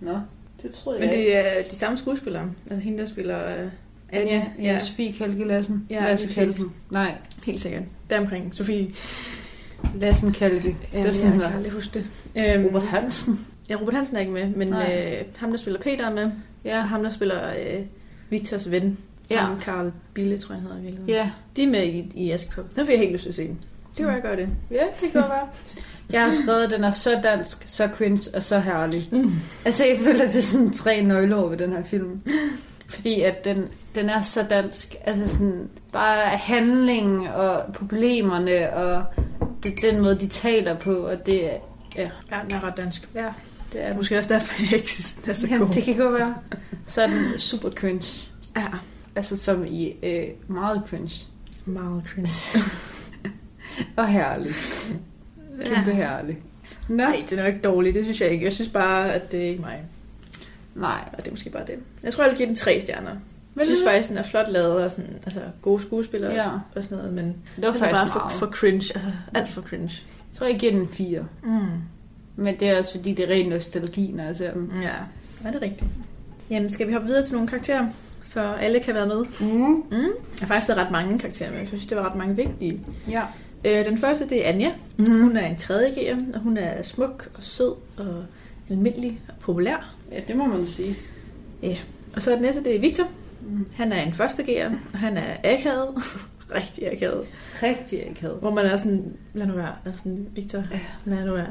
[0.00, 0.18] Nå,
[0.62, 2.50] det troede jeg Men det er de samme skuespillere.
[2.70, 3.70] Altså hende, der spiller uh,
[4.12, 4.44] Anja.
[4.58, 5.86] Ja, Sofie Kalke Lassen.
[5.90, 6.28] Ja, Lasse.
[6.28, 6.72] Kalken.
[6.90, 7.82] Nej, Helt sikkert.
[8.10, 8.54] Deromkring.
[8.54, 8.88] Sofie.
[9.94, 10.68] Lassen Kalke.
[10.68, 11.52] Ja, det er jeg sådan, kan der.
[11.56, 11.90] aldrig huske
[12.34, 12.54] det.
[12.54, 13.46] Øhm, Robert Hansen.
[13.70, 15.14] Ja, Robert Hansen er ikke med, men Nej.
[15.20, 16.30] øh, ham, der spiller Peter er med.
[16.64, 17.80] Ja, Og ham, der spiller øh,
[18.30, 18.98] Victors ven.
[19.30, 19.38] Ja.
[19.40, 21.14] Ham Karl Bille, tror jeg, han hedder i virkeligheden.
[21.14, 21.30] ja.
[21.56, 22.64] De er med i, i Askepop.
[22.76, 23.58] Den får jeg helt lyst til at se den.
[23.98, 24.48] Det var jeg gøre det.
[24.70, 25.46] Ja, det kan godt være.
[26.12, 29.08] Jeg har skrevet, at den er så dansk, så cringe og så herlig.
[29.12, 29.30] Mm.
[29.64, 32.20] Altså, jeg føler, at det er sådan tre nøgleord ved den her film.
[32.88, 34.94] Fordi at den, den er så dansk.
[35.04, 39.04] Altså sådan, bare handlingen og problemerne og
[39.62, 40.94] det, den måde, de taler på.
[40.94, 41.58] Og det, er-
[41.96, 43.08] ja, Ja, den er ret dansk.
[43.14, 43.32] ja,
[43.72, 43.96] det er.
[43.96, 45.74] Måske også derfor, jeg ikke synes, den er så Jamen, god.
[45.74, 46.34] det kan godt være.
[46.86, 48.28] Så er den super cringe.
[48.56, 48.66] Ja,
[49.16, 51.26] Altså som i øh, meget cringe.
[51.64, 52.30] meget cringe.
[53.96, 54.50] Og herlig.
[55.66, 56.38] Kæmpe herlig.
[56.88, 56.94] Nå.
[56.96, 57.94] Nej, den er jo ikke dårlig.
[57.94, 58.44] Det synes jeg ikke.
[58.44, 59.82] Jeg synes bare, at det er ikke mig.
[60.74, 61.08] Nej.
[61.12, 61.74] Og det er måske bare det.
[62.02, 63.10] Jeg tror, jeg vil give den tre stjerner.
[63.58, 66.48] Jeg Vil synes faktisk, den er flot lavet og sådan, altså gode skuespillere Ja.
[66.76, 67.24] og sådan noget, men
[67.56, 68.32] Det var den er bare for, meget.
[68.32, 70.02] for cringe, altså alt for cringe.
[70.32, 71.24] Jeg tror, jeg giver den en 4.
[71.42, 71.50] Mm.
[72.36, 74.72] Men det er også fordi, det er ren nostalgi, når jeg ser den.
[74.82, 74.88] Ja,
[75.48, 75.90] er det rigtigt?
[76.50, 77.86] Jamen, skal vi hoppe videre til nogle karakterer,
[78.22, 79.24] så alle kan være med?
[79.40, 79.46] Mm.
[79.48, 79.82] Mm.
[79.90, 80.00] Jeg
[80.40, 82.80] har faktisk ret mange karakterer med, jeg synes, det var ret mange vigtige.
[83.10, 83.22] Ja.
[83.64, 84.70] Øh, den første, det er Anja.
[84.96, 85.04] Mm.
[85.22, 88.24] Hun er en tredje gear, og hun er smuk og sød og
[88.70, 89.94] almindelig og populær.
[90.12, 90.96] Ja, det må man sige.
[92.16, 93.04] Og så er den næste, det er Victor.
[93.48, 93.66] Mm.
[93.74, 95.88] Han er en første gear, og han er akavet.
[96.56, 97.26] Rigtig akavet.
[97.62, 98.36] Rigtig akavet.
[98.40, 99.72] Hvor man er sådan, lad nu være.
[99.86, 100.64] Altså sådan, Victor,
[101.04, 101.46] lad nu være.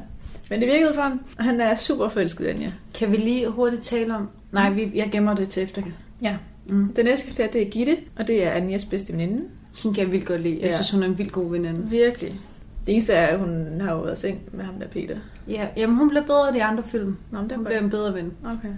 [0.50, 2.72] Men det virkede for ham, og han er super forelsket i Anja.
[2.94, 4.30] Kan vi lige hurtigt tale om...
[4.52, 5.82] Nej, vi, jeg gemmer det til efter.
[6.22, 6.36] Ja.
[6.70, 6.94] Mm.
[6.96, 9.46] Den næste karakter, det er Gitte, og det er Anjas bedste veninde.
[9.84, 10.56] Hende kan jeg vildt godt lide.
[10.62, 10.72] Jeg Ja.
[10.76, 11.90] synes, hun er en vildt god veninde.
[11.90, 12.40] Virkelig.
[12.88, 15.16] Det eneste er, at hun har jo været seng med ham der Peter.
[15.48, 17.18] Ja, jamen hun bliver bedre i de andre film.
[17.32, 17.68] Nå, men det er Hun godt.
[17.72, 18.32] bliver en bedre ven.
[18.46, 18.74] Okay.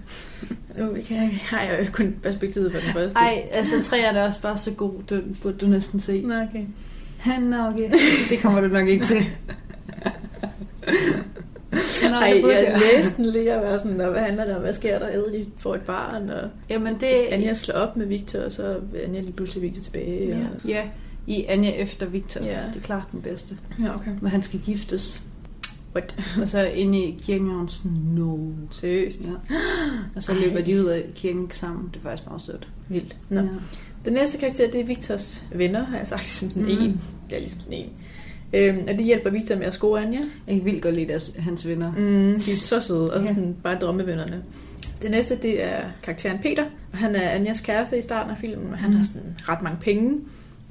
[0.78, 3.18] Nu kan jeg, har jeg jo kun perspektivet på den første.
[3.18, 4.94] Ej, altså tre er da også bare så god.
[5.10, 6.22] Den burde du næsten se.
[6.22, 6.66] Nå, okay.
[7.20, 7.92] Han er okay.
[8.30, 9.18] Det kommer du nok ikke til.
[12.10, 14.62] Nå, Ej, jeg læste den lige og var sådan, "Nå, hvad handler der om?
[14.62, 15.08] Hvad sker der?
[15.10, 17.08] Æde, de får et barn, og Jamen det...
[17.32, 20.28] Anja slår op med Victor, og så vil Anja lige pludselig Victor tilbage.
[20.28, 20.70] Ja, Og...
[20.70, 20.84] ja,
[21.30, 22.44] i Anja efter Victor.
[22.44, 22.60] Ja.
[22.68, 23.58] Det er klart den bedste.
[23.84, 24.12] ja, okay.
[24.22, 25.22] Men han skal giftes.
[25.96, 26.16] What?
[26.42, 28.38] Og så inde i kirken er hun sådan, no.
[28.72, 29.26] Seriøst.
[29.28, 29.56] Ja.
[30.16, 31.88] Og så løber de ud af kirken sammen.
[31.94, 32.68] Det er faktisk meget sødt.
[32.90, 33.18] Vildt.
[33.30, 33.40] Nå.
[33.42, 33.48] Ja.
[34.06, 36.84] Den næste karakter, det er Victors venner, har jeg sagt, som sådan Mhm.
[36.84, 37.02] en.
[37.30, 37.90] Det er ligesom sådan en.
[38.54, 40.20] Øhm, og de hjælper Victor med at score Anja.
[40.48, 41.92] Jeg kan vildt godt lide deres, hans venner.
[41.92, 43.28] Mm, de er så søde, og Ja.
[43.28, 44.44] sådan bare drømmevennerne.
[45.02, 48.72] Det næste, det er karakteren Peter, og han er Anjas kæreste i starten af filmen,
[48.72, 48.96] og han Mm.
[48.96, 50.18] har sådan ret mange penge.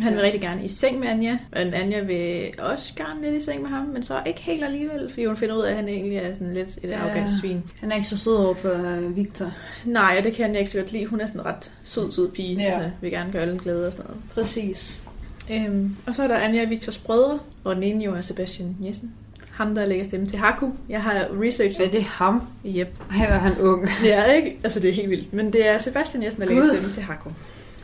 [0.01, 0.25] Han vil Ja.
[0.25, 3.71] rigtig gerne i seng med Anja, men Anja vil også gerne lidt i seng med
[3.71, 6.33] ham, men så ikke helt alligevel, fordi hun finder ud af, at han egentlig er
[6.35, 6.89] sådan lidt et Ja.
[6.89, 6.99] ja.
[7.05, 7.63] arrogant svin.
[7.81, 9.53] Han er ikke så sød over for øh, Victor.
[9.85, 11.07] Nej, og det kan jeg ikke så godt lide.
[11.07, 12.65] Hun er sådan en ret sød, sød pige, Ja.
[12.65, 12.79] ja.
[12.79, 14.21] så vil gerne gøre alle glæde og sådan noget.
[14.35, 15.03] Præcis.
[15.53, 18.77] Øhm, og så er der Anja og Victors brødre, og den ene jo er Sebastian
[18.87, 19.13] Jessen.
[19.51, 20.71] Ham, der lægger stemme til Haku.
[20.89, 21.93] Jeg har Er researchet.
[21.93, 22.43] det ham?
[22.67, 22.89] Yep.
[23.13, 23.89] Her var han ung.
[24.07, 25.33] Er ikke, altså det er helt vildt.
[25.33, 27.29] Men det er Sebastian Jessen, der lægger stemme til Haku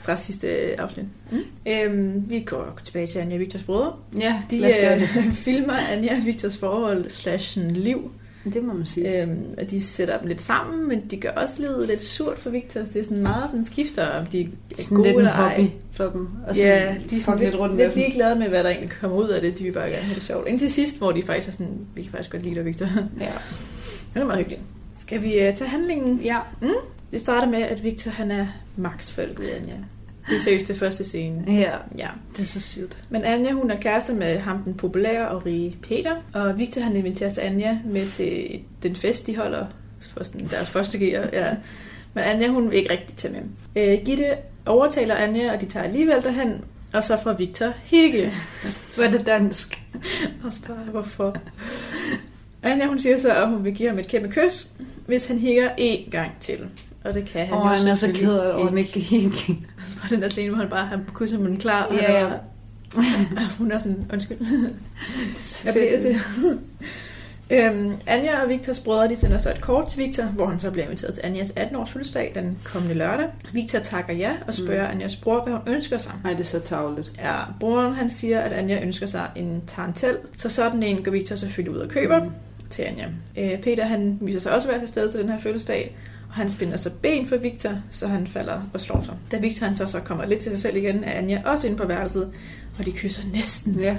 [0.05, 0.49] fra sidste
[0.81, 1.07] afsnit.
[1.31, 1.39] Mm.
[1.67, 3.93] Øhm, vi går tilbage til Anja og Victors brødre.
[4.19, 5.03] Ja, De øh,
[5.47, 8.11] filmer Anja og Victors forhold slash liv.
[8.55, 9.23] Det må man sige.
[9.23, 12.51] Øhm, og de sætter dem lidt sammen, men de gør også livet lidt surt for
[12.51, 12.81] Victor.
[12.81, 14.47] Det er sådan meget sådan skifter, om de er
[14.83, 15.71] Sådan gode lidt eller ej.
[15.93, 16.29] for dem.
[16.47, 19.17] Og Ja, de er sådan lidt, lidt rundt lidt ligeglade med, hvad der egentlig kommer
[19.17, 19.59] ud af det.
[19.59, 20.49] De vil bare gerne have det sjovt.
[20.49, 22.87] Indtil sidst, hvor de faktisk er sådan, vi kan faktisk godt lide dig, Victor.
[23.21, 23.27] Ja.
[24.15, 24.63] Det er meget hyggeligt.
[24.99, 26.21] Skal vi uh, tage handlingen?
[26.25, 26.39] ja.
[27.13, 29.75] Det starter med, at Victor han er Max forelsket i Anja.
[30.29, 31.45] Det er seriøst det første scene.
[31.47, 32.09] Ja, Ja.
[32.37, 32.99] det er så sygt.
[33.11, 36.13] Men Anja, hun er kærester med ham, den populære og rige Peter.
[36.33, 39.67] Og Victor, han inviterer sig Anja med til den fest, de holder
[40.17, 41.29] for sådan deres første gear.
[41.33, 41.47] Ja.
[42.15, 43.43] Men Anja, hun vil ikke rigtig tage med.
[43.93, 44.27] Øh, Gitte
[44.67, 46.65] overtaler Anja, og de tager alligevel derhen.
[46.93, 48.31] Og så får Victor hygge.
[48.95, 49.83] Hvor er det dansk?
[50.45, 51.37] Også bare, hvorfor?
[52.63, 54.69] Anja, hun siger så, at hun vil give ham et kæmpe kys,
[55.07, 56.59] hvis han hikker én gang til.
[57.05, 59.51] Og det kan han Åh, jo han er så ked af, at han ikke gik.
[60.05, 62.29] Var den der scene, hvor han bare han kysser munden klar, og Ja, ja.
[62.29, 64.39] bare, hun er sådan, undskyld.
[65.65, 66.15] Jeg bliver til.
[67.57, 70.71] øhm, Anja og Victors brødre, de sender så et kort til Victor, hvor han så
[70.71, 73.27] bliver inviteret til Anjas 18-års fødselsdag den kommende lørdag.
[73.53, 74.95] Victor takker ja og spørger mm.
[74.95, 76.13] Anjas bror, hvad hun ønsker sig.
[76.25, 77.13] Nej, det er så tavligt.
[77.19, 81.37] Ja, broren han siger, at Anja ønsker sig en tarantel, så sådan en går Victor
[81.37, 82.31] selvfølgelig ud og køber mm.
[82.71, 83.07] til Anja.
[83.39, 85.97] Øh, Peter han viser sig også at være til stede til den her fødselsdag,
[86.35, 89.15] han spænder så ben for Victor, så han falder og slår sig.
[89.31, 91.79] Da Victor han så, så kommer lidt til sig selv igen, er Anja også inde
[91.79, 92.31] på værelset,
[92.79, 93.81] og de kysser næsten.
[93.81, 93.97] Ja.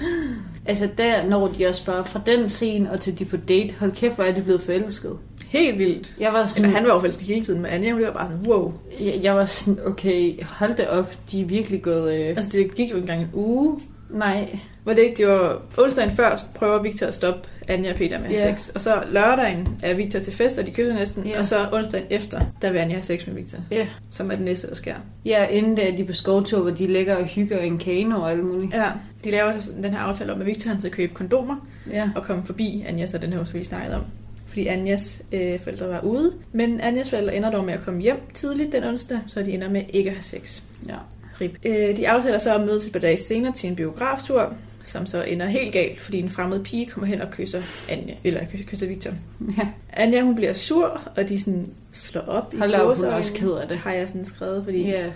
[0.66, 3.92] Altså der når de også bare fra den scene og til de på date, hold
[3.92, 5.18] kæft, hvor er de blevet forelsket.
[5.48, 6.14] Helt vildt.
[6.20, 8.32] Jeg var sådan, Eller han var jo forelsket hele tiden, men Anja, hun var bare
[8.32, 8.74] sådan, wow.
[9.00, 12.76] jeg, jeg var sådan, okay, hold det op, de er virkelig gået, øh, Altså, det
[12.76, 13.80] gik jo engang en uge.
[14.10, 18.20] nej, Var det ikke, det var onsdagen først, prøver Victor at stoppe Anja og Peter
[18.22, 18.52] med Ja.
[18.56, 18.70] sex.
[18.70, 21.24] Og så lørdagen er Victor til fest, og de kysser næsten.
[21.28, 21.40] Ja.
[21.40, 23.60] Og så onsdagen efter, der vil Anja have sex med Victor.
[23.72, 23.88] ja.
[24.12, 24.96] Som er det næste, der sker.
[25.26, 28.22] Ja, inden da de er på skovtur, hvor de ligger og hygger i en kano
[28.22, 28.74] og alt muligt.
[28.74, 28.90] Ja,
[29.24, 32.10] de laver så den her aftale om, at Victor han skal købe kondomer Ja.
[32.16, 34.04] og komme forbi Anjas og den her vi snakkede om.
[34.48, 36.34] Fordi Anjas øh, forældre var ude.
[36.52, 39.70] Men Anjas forældre ender dog med at komme hjem tidligt den onsdag, så de ender
[39.70, 40.62] med ikke at have sex.
[40.88, 40.94] Ja.
[41.42, 41.58] Rip.
[41.66, 44.54] Øh, de aftaler så at mødes et par dage senere til en biograftur,
[44.86, 48.42] som så ender helt galt, fordi en fremmed pige kommer hen og kysser Anja, eller
[48.68, 49.12] kysser, Victor.
[49.58, 49.68] ja.
[49.94, 53.34] Anja, hun bliver sur, og de sådan slår op i Hold da op, hun også
[53.34, 53.78] ked af det.
[53.78, 55.10] Har jeg sådan skrevet, fordi Ja.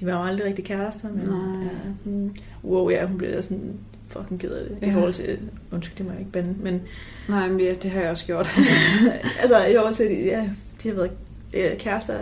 [0.00, 1.62] de var jo aldrig rigtig kærester, men Nej.
[1.64, 1.68] ja,
[2.04, 2.34] hmm,
[2.64, 3.72] wow, ja, hun bliver sådan
[4.08, 4.78] fucking ked af det.
[4.82, 4.90] Ja.
[4.90, 5.38] I forhold til,
[5.72, 6.82] undskyld, det må jeg ikke bande, men
[7.28, 8.48] Nej, men ja, det har jeg også gjort.
[9.42, 10.48] altså i forhold til, ja,
[10.82, 11.10] de har været
[11.78, 12.14] kærester,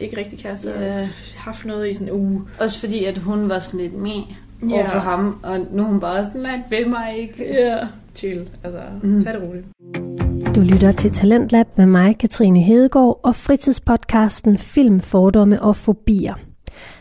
[0.00, 1.08] ikke rigtig kærester, ja.
[1.36, 2.42] haft noget i sådan en uge.
[2.60, 4.22] Også fordi, at hun var sådan lidt med
[4.70, 4.74] Ja.
[4.74, 7.44] over for ham, og nu er hun bare sådan, nej, ved mig ikke.
[7.60, 7.78] Ja,
[8.14, 9.08] chill, altså, Mm.
[9.10, 9.24] mm.
[9.24, 9.66] tag det roligt.
[10.56, 16.34] Du lytter til Talentlab med mig, Katrine Hedegaard, og fritidspodcasten Film, Fordomme og Fobier,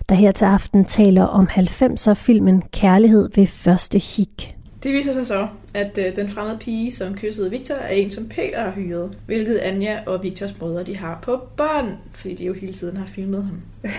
[0.10, 4.54] der her til aften taler om 90'er-filmen Kærlighed ved første hik.
[4.84, 8.26] Det viser sig så, at øh, den fremmede pige, som kyssede Victor, er en, som
[8.26, 9.18] Peter har hyret.
[9.26, 13.06] Hvilket Anja og Victors brødre, de har på bånd, fordi de jo hele tiden har
[13.06, 13.62] filmet ham.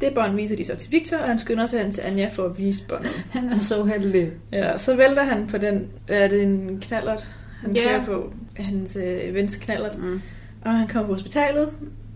[0.00, 2.44] Det bånd viser de så til Victor, og han skynder sig hen til Anja for
[2.44, 3.24] at vise båndet.
[3.32, 4.30] Han er så heldig.
[4.52, 7.82] Ja, så vælter han på den, er det, en knallert, han Ja.
[7.82, 10.20] kører på, hans øh, vens knallert, Mm.
[10.64, 11.68] og han kommer på hospitalet,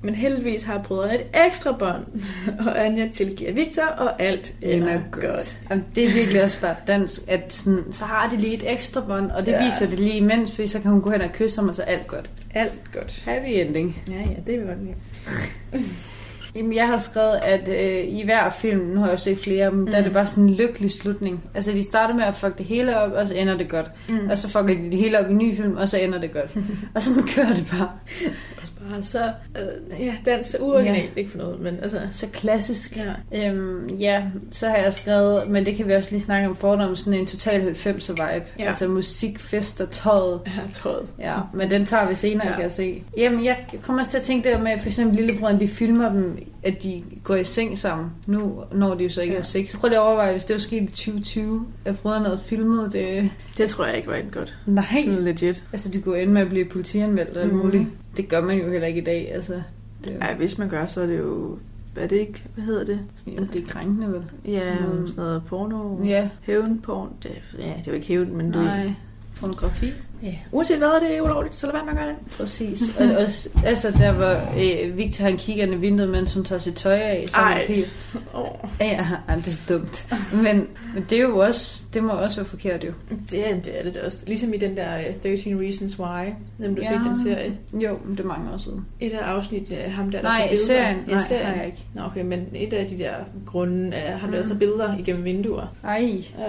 [0.03, 2.05] men heldigvis har brødrene et ekstra bånd,
[2.67, 5.25] og Anja tilgiver Victor, og alt ender godt.
[5.25, 5.59] godt.
[5.71, 9.01] Jamen, det er virkelig også bare dansk, at sådan, så har de lige et ekstra
[9.01, 9.65] bånd, og det Ja.
[9.65, 11.83] viser det lige imens, for så kan hun gå hen og kysse ham, og så
[11.83, 12.31] er alt godt.
[12.55, 13.23] Alt godt.
[13.25, 14.03] Happy ending.
[14.09, 14.95] Ja, ja, det vil jeg godt lide.
[16.55, 19.71] Jamen, jeg har skrevet, at øh, i hver film, nu har jeg jo set flere
[19.71, 19.87] dem, mm.
[19.87, 21.45] der er det bare sådan en lykkelig slutning.
[21.55, 23.91] Altså, de starter med at fuck det hele op, og så ender det godt.
[24.09, 24.15] Mm.
[24.15, 24.31] Mm.
[24.31, 26.33] Og så fucker de det hele op i en ny film, og så ender det
[26.33, 26.57] godt.
[26.95, 27.91] og sådan kører det bare.
[28.91, 29.19] Bare så,
[29.59, 32.97] øh, ja, dans er uoriginalt, ikke for noget, men altså, Så klassisk.
[33.33, 33.49] ja.
[33.49, 36.97] Øhm, ja, så har jeg skrevet, men det kan vi også lige snakke om fordom,
[36.97, 38.45] sådan en total 90'er vibe.
[38.59, 38.65] Ja.
[38.69, 40.41] Altså musik, fest og tøjet.
[40.47, 41.15] Har trådet.
[41.19, 42.51] Ja, men den tager vi senere, Ja.
[42.51, 42.55] ja.
[42.57, 43.03] kan jeg se.
[43.17, 46.39] Jamen, jeg kommer også til at tænke der med, for eksempel lillebrødren, de filmer dem,
[46.63, 48.07] at de går i seng sammen.
[48.27, 49.37] Nu når de jo så ikke Ja.
[49.37, 49.43] ja.
[49.43, 49.77] har sex.
[49.77, 53.31] Prøv lige at overveje, hvis det var sket i 2020, at brødrene havde filmet det.
[53.59, 54.57] Det tror jeg ikke var et godt.
[54.67, 54.85] Nej.
[55.05, 55.65] Sådan legit.
[55.73, 57.63] Altså, de kunne ende med at blive politianmeldt alt Mhm.
[57.65, 57.85] muligt.
[58.17, 59.63] Det gør man jo heller ikke i dag, altså.
[60.05, 60.17] Det jo...
[60.21, 61.59] Ja, hvis man gør, så er det jo
[61.97, 63.01] er det ikke, hvad hedder det?
[63.27, 64.23] Jamen, det er krænkende, vel?
[64.45, 65.09] Ja, Mm.
[65.09, 66.05] sådan noget porno.
[66.05, 66.29] Ja.
[66.43, 67.13] Hævnporn.
[67.23, 68.47] Det, ja, det er jo ikke hævn, men.
[68.47, 68.93] Nej.
[69.41, 69.93] Pornografi.
[70.23, 70.35] Ja.
[70.53, 72.17] Uanset hvad, det er ulovligt, så lad være med at gøre det.
[72.37, 72.97] Præcis.
[72.99, 76.59] og også, altså der hvor øh, Victor han kigger ind i vinduet, mens hun tager
[76.59, 77.85] sit tøj af, så Ej.
[78.35, 78.47] Oh.
[78.81, 80.07] Ja, det er så dumt.
[80.43, 82.93] Men, men det er jo også, det må også være forkert jo.
[83.31, 84.19] Det er, det er det da også.
[84.27, 86.25] Ligesom i den der øh, 13 Reasons Why,
[86.59, 86.89] nem du ja.
[86.89, 87.53] set den serie.
[87.75, 88.87] Jo, men det er mange år siden.
[89.01, 90.67] Et af afsnittene af ham der, der Nej, tager billeder.
[90.67, 90.97] serien.
[91.09, 91.47] Ja, Nej, serien.
[91.47, 91.79] har jeg ikke.
[91.95, 93.13] Nå, okay, men et af de der
[93.47, 94.45] grunde er ham, der Mm.
[94.49, 95.67] tager billeder igennem vinduer.
[95.85, 96.45] Ej, Ja,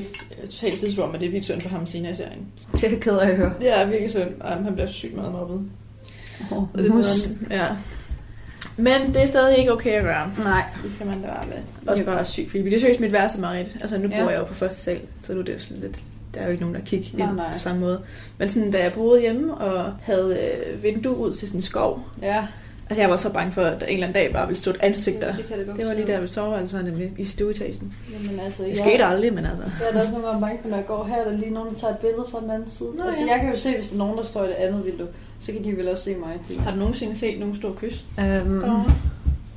[0.00, 2.46] det er totalt tidsspor, men det er virkelig synd for ham senere i serien.
[2.72, 3.52] det er jeg ked af at høre.
[3.60, 5.60] Det er virkelig synd, og han bliver sygt meget mobbet.
[6.50, 7.66] Oh, det er noget, ja.
[8.76, 10.30] Men det er stadig ikke okay at gøre.
[10.38, 10.62] Nej.
[10.68, 11.56] Så det skal man da bare med.
[11.86, 12.66] Også bare sygt creepy.
[12.66, 13.76] Det er seriøst mit værste mareridt.
[13.80, 14.22] Altså nu Ja.
[14.22, 16.02] bor jeg jo på første sal, så nu er det jo sådan lidt...
[16.34, 17.52] Der er jo ikke nogen, der kigger Nej, ind nej.
[17.52, 18.00] på samme måde.
[18.38, 20.38] Men sådan, da jeg boede hjemme og havde
[20.74, 22.46] øh, vindue ud til sådan en skov, Ja.
[22.92, 24.70] Altså jeg var så bange for, at der en eller anden dag bare ville stå
[24.70, 25.36] et ansigt der.
[25.36, 27.92] Det kan det godt Det var lige der ved soveværelset, var nemlig i stueetagen.
[28.12, 29.62] Jamen altså, Det jeg- skete aldrig, men altså...
[29.62, 31.50] Jeg er da også nogle gange bange for, når jeg går her, er der lige
[31.50, 32.88] nogen, der tager et billede fra den anden side.
[32.98, 33.32] Nå, altså, ja.
[33.32, 35.06] jeg kan jo se, hvis der er nogen, der står i det andet vindue,
[35.40, 36.40] så kan de vel også se mig.
[36.58, 38.04] Har du nogensinde set nogen stå og kysse?
[38.20, 38.62] Øhm,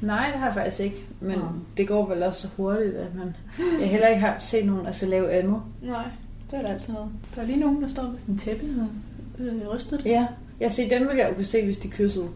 [0.02, 0.95] nej, det har jeg faktisk ikke.
[1.19, 1.45] Men Nå.
[1.78, 3.36] det går vel også så hurtigt, at man...
[3.82, 5.62] Jeg heller ikke har set nogen altså, lave andet.
[5.82, 6.04] Nej,
[6.52, 7.10] det er der altid noget.
[7.36, 8.65] Der er lige nogen, der står med sådan en tæppe
[9.39, 10.06] og øh, rystet det.
[10.10, 10.26] Ja,
[10.60, 12.28] jeg ser dem vil jeg jo kunne se, hvis de kyssede.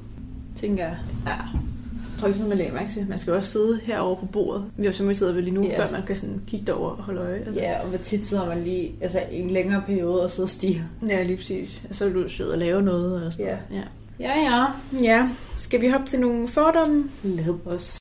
[0.59, 0.97] Tænker jeg.
[1.25, 1.31] Ja.
[1.31, 3.05] Jeg tror ikke sådan, man lægger mærke til.
[3.09, 4.65] Man skal jo også sidde herovre på bordet.
[4.77, 5.83] Vi har jo simpelthen siddet ved lige nu, Ja.
[5.85, 7.35] før man kan sådan kigge derover og holde øje.
[7.35, 7.53] Altså.
[7.61, 10.81] Ja, og hvor tit sidder man lige altså, en længere periode og sidder og stiger.
[11.07, 11.81] ja, lige præcis.
[11.89, 13.25] Og så vil du sidde og lave noget.
[13.25, 13.57] Og sådan Ja.
[13.69, 13.83] noget.
[14.19, 14.33] ja.
[14.39, 14.65] Ja, ja.
[15.03, 17.03] Ja, skal vi hoppe til nogle fordomme?
[17.23, 17.99] Lad os.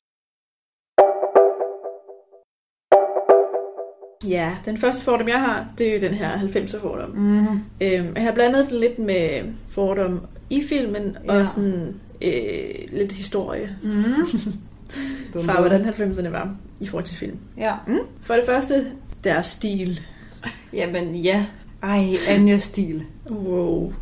[4.29, 7.11] Ja, den første fordom, jeg har, det er jo den her 90'er fordom.
[7.11, 7.47] Mm.
[7.81, 9.29] Øhm, jeg har blandet det lidt med
[9.69, 11.17] fordom i filmen.
[11.25, 11.41] Ja.
[11.41, 13.77] og sådan øh, lidt historie
[15.35, 15.43] Mm.
[15.45, 17.39] fra, hvordan 90'erne var i forhold til film.
[17.57, 17.75] Ja.
[17.87, 17.99] Mm.
[18.23, 18.87] For det første,
[19.25, 20.01] deres stil.
[20.73, 21.45] Jamen ja.
[21.83, 23.03] Ej, Anja stil.
[23.31, 23.93] Wow.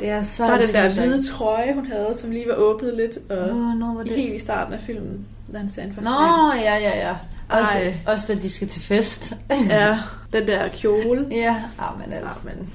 [0.00, 0.44] Det er så...
[0.44, 1.00] Der er den der 90'er.
[1.00, 4.12] hvide trøje, hun havde, som lige var åbnet lidt, og Åh, nå, var det...
[4.12, 6.10] helt i starten af filmen, da han sagde Nå,
[6.54, 7.14] ja, ja, ja.
[7.48, 7.94] Også, Ej.
[8.06, 9.32] også da de skal til fest.
[9.70, 9.98] Ja,
[10.32, 11.26] den der kjole.
[11.30, 12.40] ja, ah, men altså.
[12.44, 12.72] men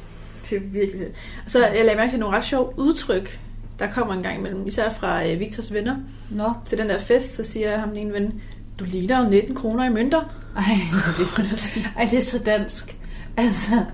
[0.50, 1.08] det er virkelig...
[1.46, 3.40] Og så jeg lagde mærke til nogle ret sjove udtryk,
[3.80, 5.96] der kommer en gang imellem, især fra øh, Victors venner.
[6.32, 6.54] Nå.
[6.66, 8.34] Til den der fest, så siger ham den ene ven,
[8.80, 10.20] du ligner jo 19 kroner i mønter.
[10.58, 10.64] Ej,
[11.18, 12.98] Det ej, det er så dansk.
[13.38, 13.86] Altså,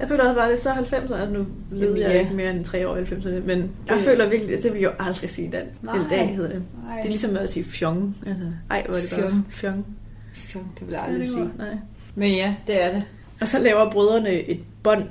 [0.00, 2.20] Jeg føler også bare, det er så 90'erne, altså nu levede jeg Ja.
[2.20, 3.68] ikke mere end tre år i 90'erne, men det...
[3.88, 5.82] jeg føler virkelig, at det vil jeg jo aldrig sige dansk.
[5.82, 5.94] Nej.
[5.94, 6.62] Eller dag hedder det.
[6.88, 6.94] ej.
[6.96, 8.16] Det er ligesom at sige fjong.
[8.26, 9.46] Altså, ej, hvor er det bare Fjong.
[9.48, 9.86] fjong.
[10.34, 11.50] Fjong, det vil jeg aldrig sige.
[11.58, 11.76] Nej.
[12.14, 13.02] Men ja, det er det.
[13.40, 15.04] Og så laver brødrene et bånd.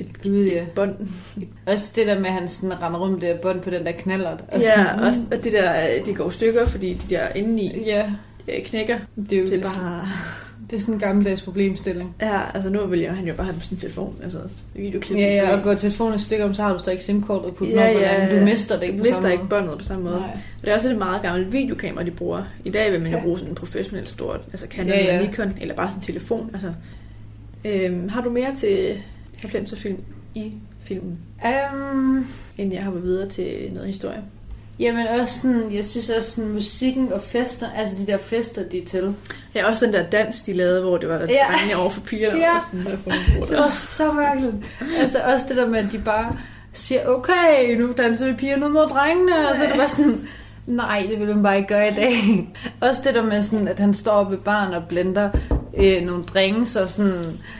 [0.00, 0.62] Et, Gud, ja.
[0.62, 0.94] et bånd.
[1.66, 3.92] Også det der med, at han sådan render rundt det der bånd på den der
[3.92, 4.36] knaller.
[4.52, 8.10] Ja, også at det der, øh, de går stykker, fordi de der indeni Ja,
[8.48, 8.96] øh, knækker.
[9.16, 10.06] det er jo Det er bare...
[10.70, 12.14] det er sådan en gammeldags problemstilling.
[12.20, 14.16] Ja, altså nu vil jeg, han jo bare have det på sin telefon.
[14.22, 14.38] Altså
[14.74, 15.18] videoklip.
[15.18, 17.74] Ja, ja, og går telefonen et stykke om, så har du stadig SIM-kortet og putter
[17.74, 18.40] Ja, ja, ja, ja.
[18.40, 20.16] Du mister det Du ikke på mister samme ikke båndet på samme måde.
[20.16, 20.30] Nej.
[20.58, 22.42] Og det er også et meget gammelt videokamera, de bruger.
[22.64, 23.22] I dag vil man jo Ja.
[23.22, 25.06] bruge sådan en professionelt stort, altså Canon Ja, ja.
[25.16, 26.50] eller Nikon, eller bare sådan en telefon.
[26.54, 26.72] Altså,
[27.64, 28.98] øhm, har du mere til
[29.44, 30.02] 90'er film
[30.34, 30.52] i
[30.84, 31.18] filmen,
[31.72, 34.22] Um, inden jeg hopper videre til noget historie?
[34.80, 38.78] jamen også sådan, jeg synes også sådan musikken og fester, altså de der fester, de
[38.78, 39.14] er til.
[39.54, 41.24] Ja, også den der dans, de lavede, hvor det var Ja.
[41.24, 42.38] drengene over for pigerne.
[42.38, 42.56] Ja.
[42.56, 44.54] Og sådan, nogle Det var så mærkeligt.
[45.00, 46.36] Altså også det der med, at de bare
[46.72, 50.28] siger, okay, nu danser vi pigerne mod drengene, og så er det bare sådan,
[50.66, 52.48] nej, det vil man bare ikke gøre i dag.
[52.88, 55.30] Også det der med sådan, at han står oppe ved barn og blender
[55.78, 57.12] øh, nogle drinks og sådan,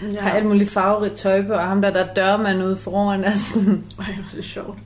[0.02, 0.06] ja.
[0.12, 0.20] Ja.
[0.20, 3.36] har alt muligt farverigt tøj på, og ham der, der er dørmand ude foran er
[3.36, 4.78] sådan, Ej, hvor er det sjovt.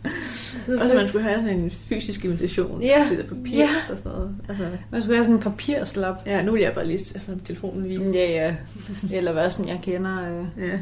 [0.81, 2.83] Også man skulle have sådan en fysisk invitation.
[2.83, 3.07] Ja.
[3.11, 3.69] Det der papir Ja.
[3.91, 4.37] og sådan noget.
[4.49, 6.15] Altså, man skulle have sådan en papirslap.
[6.27, 8.03] ja, nu vil jeg bare lige altså, telefonen vise.
[8.15, 8.55] Ja, ja.
[9.17, 10.19] Eller hvad sådan, jeg kender.
[10.23, 10.69] Øh.
[10.69, 10.79] Ja.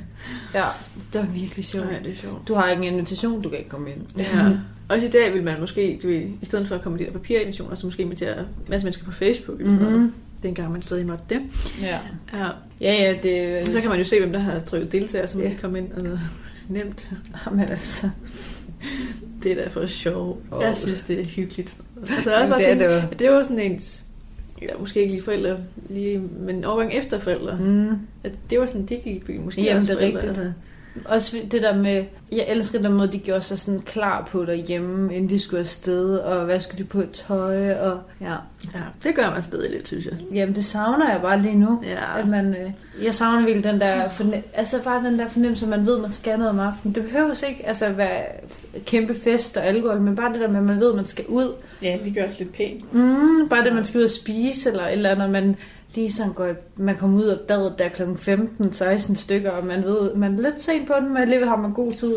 [0.54, 0.64] Ja,
[1.12, 1.86] det var virkelig sjovt.
[1.86, 2.48] Nej, det er sjovt.
[2.48, 4.00] Du har ikke en invitation, du kan ikke komme ind.
[4.18, 4.24] Ja.
[4.88, 7.12] Også i dag vil man måske, du ved, i stedet for at komme med de
[7.12, 9.60] der papirinvitationer, så måske invitere en masse mennesker på Facebook.
[9.60, 10.12] Eller sådan noget.
[10.42, 11.40] Dengang man stadig måtte det.
[11.82, 11.98] Ja.
[12.32, 12.46] Ja.
[12.80, 15.38] Ja, ja, det Og så kan man jo se, hvem der har trykket deltager, så
[15.38, 15.52] man Ja.
[15.52, 15.88] kan komme ind.
[15.96, 16.18] Altså,
[16.68, 17.10] nemt.
[17.46, 18.10] Jamen altså.
[19.42, 20.42] Det er da for sjov.
[20.52, 20.62] Åh.
[20.62, 21.76] Jeg synes, det er hyggeligt.
[22.16, 24.04] Altså, jeg også bare det er tænkt, det at det var sådan ens,
[24.62, 25.56] ja, måske ikke lige forældre,
[25.90, 27.56] lige, men en overgang efter forældre.
[27.60, 27.88] Mm.
[28.24, 29.44] At det var sådan, det gik i byen.
[29.44, 30.38] Måske Jamen, også det er forældre, rigtigt.
[30.38, 30.52] Altså,
[31.04, 35.14] Også det der med, jeg elsker den måde, de gjorde sig sådan klar på derhjemme,
[35.14, 38.34] inden de skulle afsted, og hvad skulle de på tøj, og ja.
[38.74, 40.12] Ja, det gør man stadig lidt, synes jeg.
[40.32, 41.82] Jamen, det savner jeg bare lige nu.
[41.84, 42.20] Ja.
[42.20, 45.68] At man, øh, jeg savner virkelig den der, fornem- altså bare den der fornemmelse, at
[45.70, 46.94] man ved, at man skal noget om aftenen.
[46.94, 48.22] Det behøver ikke altså, være
[48.86, 51.24] kæmpe fest og alkohol, men bare det der med, at man ved, at man skal
[51.28, 51.52] ud.
[51.82, 52.94] Ja, det gør os lidt pænt.
[52.94, 55.56] Mm, bare det, man skal ud og spise, eller eller andet, man
[55.94, 58.02] lige sådan går, man kommer ud af badet der kl.
[58.02, 61.72] 15-16 stykker, og man ved, man er lidt sent på den, men alligevel har man
[61.72, 62.14] god tid.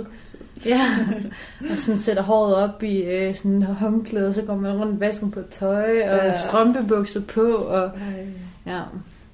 [0.66, 0.82] Ja,
[1.72, 5.32] og sådan sætter håret op i øh, sådan en håndklæde, så går man rundt vasken
[5.32, 6.38] på tøj, og Ja.
[6.38, 7.92] strømpebukser på, og
[8.66, 8.80] ja.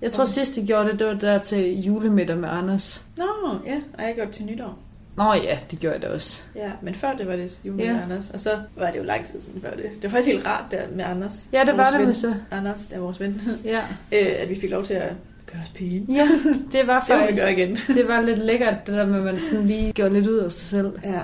[0.01, 3.03] Jeg tror sidst, jeg gjorde det, det var der til julemiddag med Anders.
[3.17, 3.23] Nå,
[3.65, 4.77] ja, og jeg gjorde det til nytår.
[5.19, 6.41] Nå ja, det gjorde jeg da også.
[6.55, 7.93] Ja, men før det var det jul Ja.
[7.93, 9.85] med Anders, og så var det jo lang tid siden før det.
[9.95, 11.47] Det var faktisk helt rart der med Anders.
[11.53, 12.33] Ja, det var det med så.
[12.51, 13.79] Anders, der er vores ven, Ja,
[14.19, 15.11] øh, at vi fik lov til at
[15.51, 16.05] gøre os pæne.
[16.15, 16.27] ja
[16.71, 17.77] det var Det må vi faktisk, gøre igen.
[17.87, 20.51] det var lidt lækkert, det der med, at man sådan lige gjorde lidt ud af
[20.51, 20.91] sig selv.
[21.03, 21.19] Ja.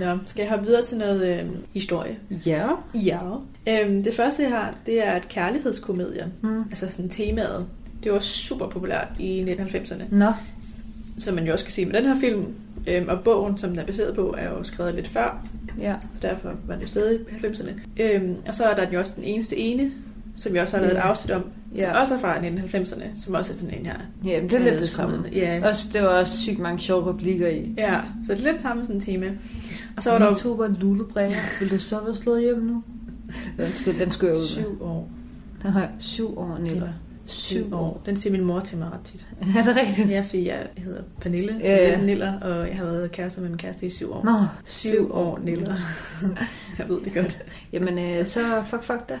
[0.00, 2.16] Nå, skal jeg hoppe videre til noget øh, historie?
[2.46, 2.68] Ja.
[2.94, 3.18] Ja.
[3.68, 6.26] Øhm, det første, jeg har, det er et kærlighedskomedie.
[6.42, 6.60] Mm.
[6.62, 7.66] Altså sådan temaet.
[8.04, 10.02] Det var super populært i 1990'erne.
[10.10, 10.32] Nå,
[11.18, 12.44] Som man jo også kan se med den her film.
[12.86, 15.44] Øhm, og bogen, som den er baseret på, er jo skrevet lidt før.
[15.78, 15.94] ja.
[16.00, 17.70] Så derfor var det stadig i 90'erne.
[18.02, 19.90] Øhm, og så er der jo også den eneste ene,
[20.36, 21.08] som jeg også har lavet et Ja.
[21.08, 21.42] afsnit om.
[21.42, 22.00] Som Ja.
[22.00, 23.04] også er fra 1990'erne.
[23.22, 23.94] Som også er sådan en her.
[24.24, 25.24] Ja, det er lidt det samme.
[25.32, 25.60] Ja.
[25.68, 27.74] Også, det var også sygt mange sjove replikker i.
[27.78, 29.26] ja, så det er lidt samme sådan tema.
[29.96, 31.60] Og så var der Vi jo to var lulebræger.
[31.60, 32.82] Vil du så være slået hjem nu?
[33.58, 34.64] Den skulle, den skulle jeg ud med.
[34.64, 35.08] syv år.
[35.62, 36.76] Den har syv år, Nilla.
[36.76, 36.88] Eller
[37.32, 38.02] syv år.
[38.06, 39.28] Den siger min mor til mig ret tit.
[39.58, 40.10] Er det rigtigt?
[40.10, 42.00] Ja, fordi jeg hedder Pernille, så Ja, ja.
[42.00, 44.24] Niller, og jeg har været kærester med min kæreste i syv år.
[44.24, 45.74] Nå, Syv år, Niller.
[46.78, 47.38] jeg ved det godt.
[47.72, 49.18] Jamen, øh, så fuck, fuck da.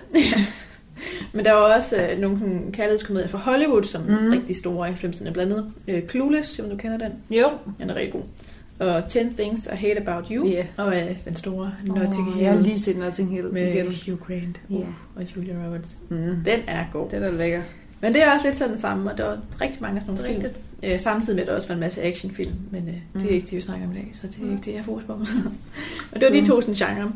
[1.32, 2.40] Men der var også øh, nogle
[2.72, 4.30] kærlighedskomedier fra Hollywood, som mm.
[4.30, 5.30] rigtig store i 90'erne.
[5.30, 7.12] Blandt andet øh, Clueless, om du kender den.
[7.30, 7.50] Jo.
[7.78, 8.22] Den er rigtig god.
[8.80, 10.46] Og 10 Things I Hate About You.
[10.46, 10.66] Ja.
[10.78, 13.86] Og øh, den store Notting Åh, Hill Jeg har lige set Notting Hill med igen.
[13.86, 14.86] Hugh Grant uh,
[15.16, 15.96] og Julia Roberts.
[16.08, 16.16] Mm.
[16.44, 17.10] Den er god.
[17.10, 17.62] Det er lækker.
[18.00, 20.14] Men det er også lidt sådan det samme, og der var rigtig mange af sådan
[20.14, 20.50] nogle Det er
[20.82, 20.92] film.
[20.92, 23.24] Øh, samtidig med, at der også var en masse actionfilm, men øh, det Mm.
[23.24, 25.02] er ikke det, vi snakker om i dag, så det er ikke det, jeg fokus
[25.06, 25.12] på.
[26.12, 27.12] og det var de to sådan genre.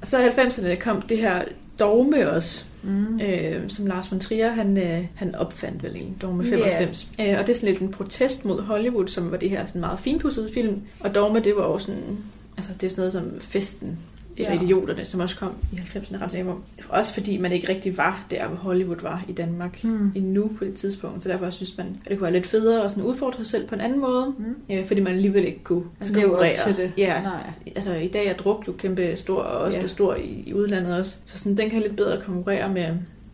[0.00, 1.42] Og så i 90'erne kom det her
[1.78, 3.20] dogme også, Mm.
[3.20, 6.50] øh, som Lars von Trier, han, øh, han opfandt vel en dogme Ja.
[6.50, 7.08] 95.
[7.20, 9.80] Øh, og det er sådan lidt en protest mod Hollywood, som var det her sådan
[9.80, 10.80] meget finpudsede film.
[11.00, 12.18] Og dogme, det var også sådan,
[12.56, 13.98] altså det er sådan noget som Festen,
[14.36, 14.56] eller Ja.
[14.56, 14.62] ja.
[14.62, 16.60] Idioterne, som også kom i 90'erne ret på.
[16.88, 20.12] Også fordi man ikke rigtig var der, hvor Hollywood var i Danmark Mm.
[20.14, 21.22] endnu på det tidspunkt.
[21.22, 23.66] Så derfor synes man, at det kunne være lidt federe at sådan udfordre sig selv
[23.68, 24.34] på en anden måde.
[24.38, 24.74] Mm.
[24.76, 26.92] Øh, fordi man alligevel ikke kunne altså, Leve op til det.
[26.96, 27.50] Ja, Nej.
[27.76, 29.82] altså i dag er druk jo kæmpe stor, og også Ja.
[29.82, 29.86] ja.
[29.88, 31.16] stor i, i udlandet også.
[31.24, 32.88] Så sådan, den kan lidt bedre konkurrere med,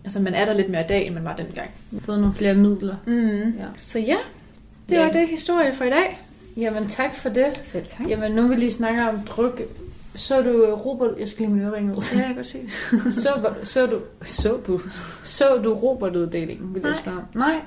[0.04, 1.70] altså man er der lidt mere i dag, end man var dengang.
[2.00, 2.96] Fået nogle flere midler.
[3.06, 3.28] Mm.
[3.58, 3.64] Ja.
[3.78, 4.16] Så ja,
[4.88, 5.04] det Ja.
[5.04, 6.20] var det historie for i dag.
[6.56, 7.46] Jamen, tak for det.
[7.62, 8.08] Selv tak.
[8.08, 9.60] Jamen, nu vil lige snakke om druk.
[10.18, 11.10] Så du øh, Robert...
[11.18, 12.04] Jeg skal lige min øreringe ud.
[12.12, 13.14] Ja, jeg kan godt se det.
[13.22, 13.98] så, så du...
[14.22, 14.80] Så du...
[15.24, 17.00] Så du Robert-uddelingen, vil jeg Nej.
[17.00, 17.20] spørge.
[17.34, 17.60] Nej.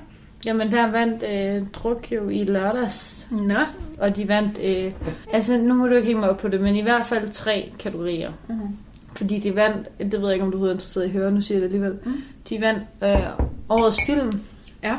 [0.44, 3.28] Jamen, der vandt øh, druk jo i lørdags.
[3.30, 3.58] Nå.
[3.98, 4.58] Og de vandt...
[4.64, 4.92] Øh,
[5.32, 7.72] altså, nu må du ikke hænge mig op på det, men i hvert fald tre
[7.78, 8.32] kategorier.
[8.48, 8.76] Mm-hmm.
[9.16, 9.88] Fordi de vandt...
[9.98, 11.76] Det ved jeg ikke, om du er interesseret i at høre, nu siger jeg det
[11.76, 11.98] alligevel.
[12.04, 12.22] Mm.
[12.48, 14.40] De vandt øh, årets film.
[14.82, 14.96] Ja.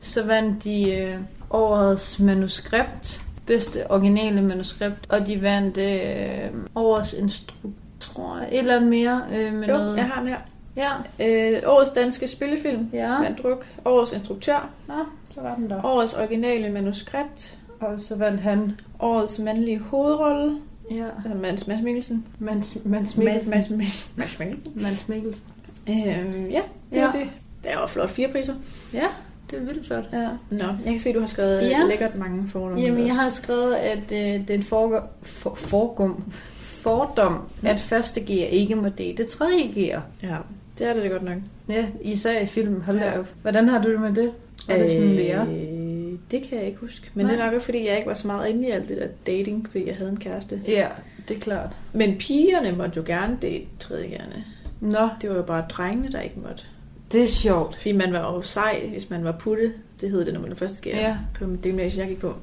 [0.00, 1.16] Så vandt de øh,
[1.50, 9.22] årets manuskript, bedste originale manuskript, og de vandt øh, årets instruktør, et eller andet mere
[9.34, 9.96] øh, med Jo, noget.
[9.96, 10.36] jeg har den her.
[10.76, 10.90] Ja,
[11.54, 12.90] Øh, årets danske spillefilm.
[12.92, 13.08] ja.
[13.18, 13.66] Vandt druk.
[13.84, 14.70] Årets instruktør.
[14.88, 14.94] Nå,
[15.30, 15.84] så var den der.
[15.84, 17.58] Årets originale manuskript.
[17.80, 20.56] Og så vandt han, Årets mandlige hovedrolle.
[20.90, 22.26] ja, Altså Mads, Mads Mikkelsen.
[22.38, 23.50] Mads Mads, Mikkelsen.
[23.50, 24.82] Mads, Mads, Mads Mikkelsen.
[24.82, 25.42] Mads Mikkelsen.
[25.88, 25.96] Øh,
[26.52, 27.04] ja, det Ja.
[27.04, 27.28] var det.
[27.62, 28.10] Det var flot.
[28.10, 28.54] Fire priser.
[28.92, 29.06] Ja,
[29.52, 30.04] det er vildt flot.
[30.12, 30.28] Ja.
[30.50, 31.68] Nå, jeg kan se, at du har skrevet Ja.
[31.80, 31.84] ja.
[31.84, 32.80] lækkert mange fordomme.
[32.84, 36.24] Jamen, jeg har skrevet, at øh, det er en forgum, for, forgum,
[36.56, 40.02] fordom, at første gear ikke må date tredje gear.
[40.22, 40.36] Ja,
[40.78, 41.36] det er det da godt nok.
[41.68, 42.82] Ja, især i filmen.
[42.82, 43.18] Hold da Ja.
[43.18, 43.26] op.
[43.42, 44.30] Hvordan har du det med det?
[44.68, 45.42] Er det sådan, det er?
[45.42, 47.10] Øh, det kan jeg ikke huske.
[47.14, 47.34] Men Nej.
[47.34, 49.06] det er nok også, fordi jeg ikke var så meget inde i alt det der
[49.26, 50.60] dating, fordi jeg havde en kæreste.
[50.68, 50.88] Ja,
[51.28, 51.76] det er klart.
[51.92, 54.44] Men pigerne måtte jo gerne date tredje gerne.
[54.80, 56.64] Nå, Det var jo bare drengene, der ikke måtte.
[57.12, 57.76] Det er sjovt.
[57.76, 59.72] Fordi man var jo sej, hvis man var putte.
[60.00, 61.16] Det hed det, når man var første gear Ja.
[61.34, 62.34] på det gymnasie, jeg gik på.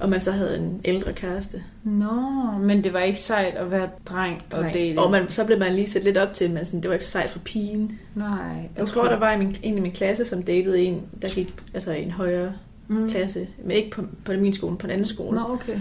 [0.00, 1.62] Og man så havde en ældre kæreste.
[1.84, 2.12] Nå,
[2.60, 4.74] men det var ikke sejt at være dreng og Dreng.
[4.74, 4.98] date.
[4.98, 7.04] Og man, så blev man lige sat lidt op til, men sådan, det var ikke
[7.04, 7.98] sejt for pigen.
[8.14, 8.68] Nej.
[8.76, 11.54] Jeg tror, der var en, min- en i min klasse, som datede en, der gik
[11.74, 12.52] altså, en højere
[12.88, 13.10] mm.
[13.10, 13.48] klasse.
[13.62, 15.36] Men ikke på, på min skole, på en anden skole.
[15.40, 15.78] Nå, okay.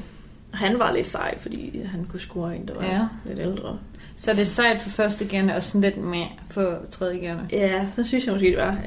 [0.51, 3.07] Og han var lidt sej, fordi han kunne score en, der var ja.
[3.25, 3.77] lidt ældre.
[4.19, 7.47] Så det er sejt for første gerne, og sådan lidt mere for tredje gerne.
[7.51, 8.77] Ja, så synes jeg måske, det var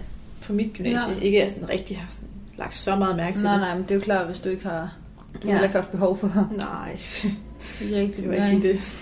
[0.43, 0.99] på mit gymnasie.
[0.99, 1.15] Ja.
[1.15, 1.21] Ja.
[1.21, 2.29] Ikke at jeg sådan rigtig har sådan
[2.59, 3.61] lagt så meget mærke til Nej, det.
[3.61, 4.93] nej, men det er jo klart, hvis du ikke har
[5.33, 6.49] har heller ikke haft behov for.
[6.57, 6.99] Nej,
[7.83, 8.97] Rigtig, det var ikke lige det.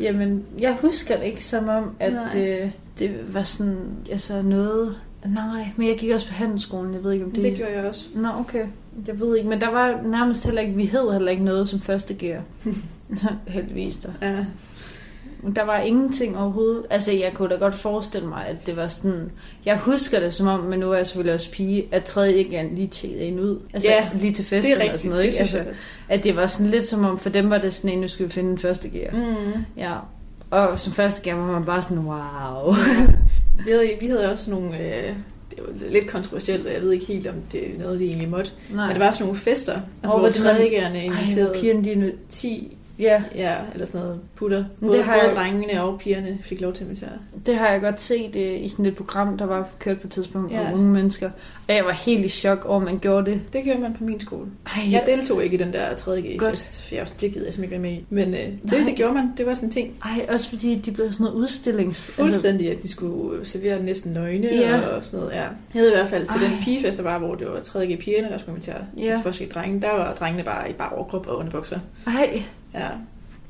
[0.00, 2.48] Jamen, jeg husker det ikke som om, at Nej.
[2.48, 3.78] øh, det var sådan,
[4.10, 5.00] altså noget...
[5.26, 7.42] Nej, men jeg gik også på handelsskolen, jeg ved ikke om det...
[7.42, 8.08] Det gjorde jeg også.
[8.14, 8.66] Nå, okay.
[9.06, 11.80] Jeg ved ikke, men der var nærmest heller ikke, vi hed heller ikke noget som
[11.80, 12.42] første gear.
[13.46, 14.10] Heldigvis der.
[14.22, 14.44] Ja.
[15.56, 16.82] Der var ingenting overhovedet.
[16.90, 19.30] Altså, jeg kunne da godt forestille mig, at det var sådan...
[19.64, 22.74] Jeg husker det som om, men nu er jeg selvfølgelig også pige, at tredje gerne
[22.74, 23.58] lige tjekkede en ud.
[23.74, 25.38] Altså, Ja, lige til Det festen og sådan noget, det ikke?
[25.40, 25.64] Altså,
[26.08, 28.26] at det var sådan lidt som om, for dem var det sådan en, nu skal
[28.26, 29.10] vi finde den første gear.
[29.12, 29.64] Mm.
[29.76, 29.92] Ja.
[30.50, 32.74] Og som første gear var man bare sådan, wow.
[33.64, 34.68] Vi havde, vi havde også nogle...
[34.78, 35.14] Øh,
[35.50, 38.28] det var lidt kontroversielt, og jeg ved ikke helt, om det er noget, de egentlig
[38.28, 38.50] måtte.
[38.74, 38.86] Nej.
[38.86, 41.84] Men der var sådan nogle fester, altså, hvor hvor det var- tredjegærende Ej, inviterede pigerne
[41.84, 42.14] de er nødt.
[42.28, 44.64] 10 Ja, ja, eller sådan noget putter.
[44.80, 47.08] Både, det har både jeg- drengene og pigerne fik lov til at invitere.
[47.46, 50.10] det har jeg godt set øh, i sådan et program, der var kørt på et
[50.12, 50.66] tidspunkt Ja.
[50.68, 51.30] om unge mennesker.
[51.68, 53.40] Og jeg var helt i chok over, at man gjorde det.
[53.52, 54.46] Det gjorde man på min skole.
[54.66, 56.20] Ej, Jeg deltog ikke i den der 3.
[56.20, 56.50] G Godt.
[56.56, 58.32] fest, for jeg, det gider jeg simpelthen ikke være med i.
[58.32, 58.34] Men
[58.68, 59.32] øh, det, det gjorde man.
[59.36, 59.94] Det var sådan en ting.
[60.04, 62.10] Ej, også fordi de blev sådan noget udstillings...
[62.10, 64.80] Fuldstændig, at de skulle servere næsten nøgne Ja.
[64.80, 65.32] og sådan noget.
[65.32, 65.40] Ja.
[65.40, 66.48] Jeg havde i hvert fald til Ej.
[66.48, 67.86] den pigefest, der var, hvor det var 3.
[67.94, 68.76] G pigerne, der skulle invitere.
[68.98, 69.04] Ja.
[69.04, 69.20] Ja.
[69.24, 69.80] Første G drenge.
[69.80, 71.78] Der var drengene bare i bare overkrop og underbukser.
[72.06, 72.42] Ej,
[72.74, 72.88] Ja,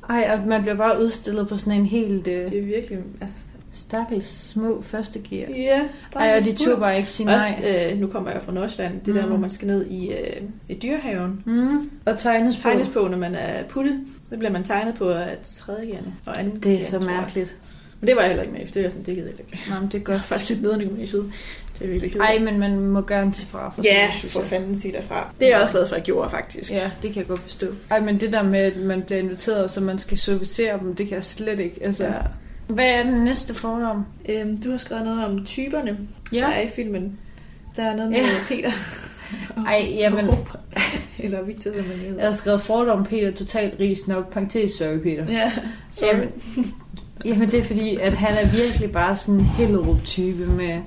[0.09, 2.99] ej, og man bliver bare udstillet på sådan en helt øh, det er virkelig...
[3.21, 3.35] Altså,
[3.75, 5.49] stakkels små første gear.
[5.49, 5.81] ja,
[6.15, 7.35] Ej, og de turde bare ikke sige nej.
[7.57, 9.01] Også, øh, nu kommer jeg fra Nordsjælland.
[9.01, 9.27] Det der, Mm.
[9.27, 11.43] hvor man skal ned i, øh, i dyrehaven.
[11.45, 11.89] Mm.
[12.05, 12.61] Og tegnes på.
[12.61, 13.99] Tegnes på, når man er putte.
[14.29, 17.55] Så bliver man tegnet på af tredjegerne og anden Det er gear, så mærkeligt.
[18.03, 19.59] Men det var jeg heller ikke med, for det er sådan, det gider jeg ikke.
[19.69, 20.17] Nå, men det er Jeg godt.
[20.17, 21.31] er faktisk lidt nederne i gymnasiet.
[21.79, 22.29] Det er virkelig kedeligt.
[22.29, 23.71] Ej, men man må gerne til fra.
[23.75, 24.49] For Ja, synes for jeg.
[24.49, 25.33] fanden sige derfra.
[25.39, 26.71] Det er jeg også glad for, at jeg gjorde, faktisk.
[26.71, 27.67] Ja, det kan jeg godt forstå.
[27.91, 31.07] Ej, men det der med, at man bliver inviteret, så man skal servicere dem, det
[31.07, 31.79] kan jeg slet ikke.
[31.85, 32.11] Altså, Ja.
[32.67, 34.05] Hvad er den næste fordom?
[34.29, 35.97] Øhm, du har skrevet noget om typerne,
[36.33, 36.37] Ja.
[36.39, 37.19] der er i filmen.
[37.75, 38.29] Der er noget med Ja.
[38.47, 38.71] Peter.
[39.67, 40.25] Ej, jamen,
[41.19, 42.25] Eller Victor, som man jeg hedder.
[42.25, 45.25] har skrevet fordom Peter, totalt ris nok, parentes, sorry Peter.
[45.31, 45.51] Ja,
[45.93, 46.07] sorry.
[46.07, 46.29] Jamen,
[47.25, 50.81] jamen, det er fordi, at han er virkelig bare sådan en Hellerup-type med, Ja.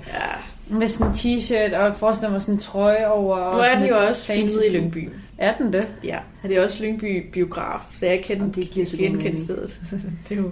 [0.68, 3.52] med sådan en t-shirt og forestiller mig sådan en trøje over.
[3.52, 4.72] Nu er sådan den jo også filmet i.
[4.72, 5.08] Lyngby.
[5.38, 5.88] Er den det?
[6.04, 9.38] Ja, det er også Lyngby biograf, så jeg kendte det giver genkendt mening.
[9.44, 9.78] stedet.
[10.28, 10.50] det er jo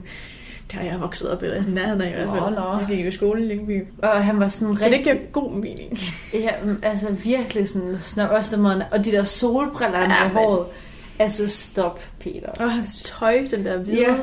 [0.71, 2.55] det har jeg vokset op eller i nærheden af i hvert fald.
[2.55, 2.79] Nå, nå.
[2.79, 3.85] Jeg gik jo i skole i Lyngby.
[4.03, 5.13] Og han var sådan Så det rigtig...
[5.13, 5.99] giver god mening.
[6.35, 6.51] Ja,
[6.83, 10.67] altså virkelig sådan, sådan måde, og de der solbriller Ja, ja, med håret.
[11.19, 12.49] Altså, stop, Peter.
[12.51, 14.15] Og hans tøj, den der hvide Ja.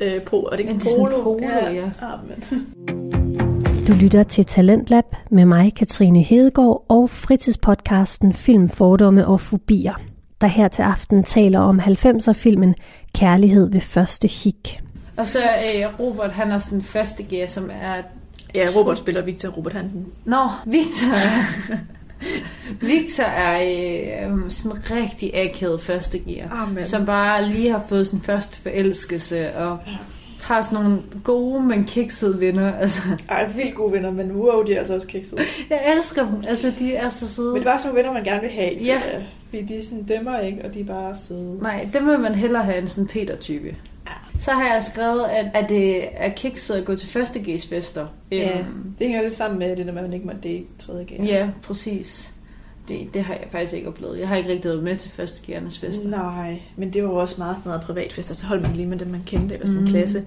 [0.00, 1.22] Øh, po, og det er ikke det er sådan polo.
[1.22, 1.38] polo,
[1.74, 1.90] ja.
[2.02, 3.86] Ah, men.
[3.86, 9.94] Du lytter til Talentlab med mig, Katrine Hedegaard, og fritidspodcasten Film, Fordomme og Fobier,
[10.40, 12.74] der her til aften taler om 90'er-filmen
[13.14, 14.80] Kærlighed ved første hik.
[15.16, 17.94] Og så øh, Robert, han er sådan første gear, som er...
[18.54, 20.06] Ja, Robert spiller Victor Robert Hansen.
[20.24, 21.14] Nå, Victor
[22.80, 23.62] Victor er
[24.28, 26.62] øh, sådan en rigtig akavet første gear.
[26.62, 26.84] Amen.
[26.84, 29.78] Som bare lige har fået sin første forelskelse, og
[30.42, 32.74] har sådan nogle gode, men kiksede venner.
[32.74, 35.40] Altså, Ej, vildt gode venner, men wow, de er altså også kiksede.
[35.70, 36.44] jeg elsker dem.
[36.48, 37.52] Altså, de er så søde.
[37.52, 38.72] Men det er bare sådan nogle venner, man gerne vil have.
[38.84, 38.94] Ja.
[38.94, 39.26] føler jeg.
[39.50, 41.58] Fordi de sådan dømmer ikke, og de er bare søde.
[41.62, 43.76] Nej, dem vil man hellere have en sådan Peter-type.
[44.40, 48.06] Så har jeg skrevet, at, at det er kikset at gå til første G's fester.
[48.30, 51.24] Ja, Øhm, det hænger lidt sammen med det, at man ikke må date tredje gang.
[51.24, 52.32] ja, præcis.
[52.88, 54.18] Det, det har jeg faktisk ikke oplevet.
[54.18, 56.08] Jeg har ikke rigtig været med til første G'ernes fester.
[56.08, 58.98] Nej, men det var jo også meget sådan noget privatfester, så holdt man lige med
[58.98, 59.86] dem, man kendte, eller en Mm.
[59.86, 60.24] klasse.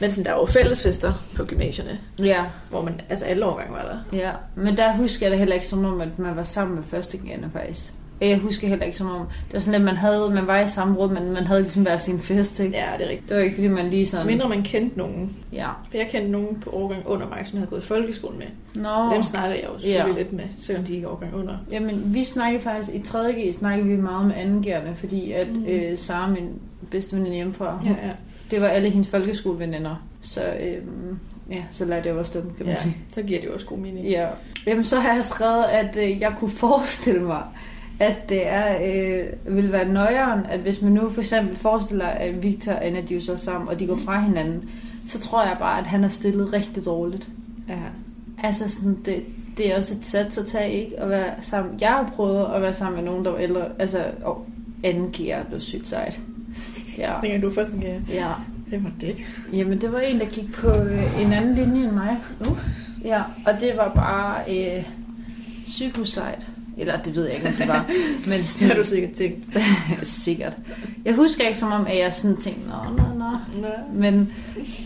[0.00, 3.82] Men sådan, der var jo fællesfester på gymnasierne, Ja, hvor man, altså alle årgange var
[4.12, 4.18] der.
[4.18, 4.30] ja.
[4.56, 7.18] Men der husker jeg det heller ikke som om, at man var sammen med første
[7.18, 7.92] G'erne faktisk.
[8.28, 10.68] Jeg husker heller ikke som om, det var sådan lidt, man havde, man var i
[10.68, 12.76] samme rum, men man havde ligesom hver sin fest, ikke?
[12.76, 13.28] Ja, det er rigtigt.
[13.28, 14.26] Det var ikke fordi, man lige sådan...
[14.26, 15.36] Mindre man kendte nogen.
[15.52, 15.68] Ja.
[15.90, 18.82] For jeg kendte nogen på årgang under mig, som jeg havde gået i folkeskolen med.
[18.82, 18.88] Nå.
[18.88, 20.18] Og dem snakkede jeg jo selvfølgelig Ja.
[20.22, 21.56] lidt med, selvom de ikke er årgang under.
[21.70, 25.64] Jamen, vi snakkede faktisk, i 3.G snakkede vi meget med anden G'erne, fordi at Mm.
[25.66, 26.48] øh, Sara, min
[26.90, 28.12] bedste veninde hjemmefra, Ja, ja.
[28.50, 30.06] det var alle hendes folkeskoleveninder.
[30.20, 31.18] Så øhm,
[31.50, 32.80] ja, så lærte jeg også dem, kan man ja.
[32.82, 32.96] sige.
[33.14, 34.06] Så giver det jo også god mening.
[34.08, 34.26] Ja.
[34.66, 37.42] Jamen, så har jeg skrevet, at øh, jeg kunne forestille mig,
[38.02, 42.42] at det er, øh, vil være nøjeren, at hvis man nu for eksempel forestiller, at
[42.42, 44.70] Victor og Anna de er så sammen, og de går fra hinanden,
[45.08, 47.28] så tror jeg bare, at han er stillet rigtig dårligt.
[47.68, 47.74] ja.
[48.44, 49.22] Altså sådan, det,
[49.56, 51.00] det er også et sats at tage, ikke?
[51.00, 51.80] At være sammen.
[51.80, 53.64] Jeg har prøvet at være sammen med nogen, der var ældre.
[53.78, 54.46] Altså, og
[54.84, 56.20] anden gear blev sygt sejt.
[56.98, 57.12] Ja.
[57.22, 58.28] Dengang du var først en ja.
[58.66, 59.16] Hvem var det?
[59.52, 62.18] Jamen, det var en, der gik på øh, en anden linje end mig.
[62.40, 62.58] Uh.
[63.04, 64.84] Ja, og det var bare øh,
[65.64, 66.46] psykosejt.
[66.78, 67.86] Eller det ved jeg ikke, om det var.
[68.28, 69.44] Men sådan, har du sikkert tænkt.
[70.02, 70.56] sikkert.
[71.04, 73.24] Jeg husker ikke som om, at jeg sådan tænkte, nå, nå,
[73.60, 73.68] nå.
[73.92, 74.32] Men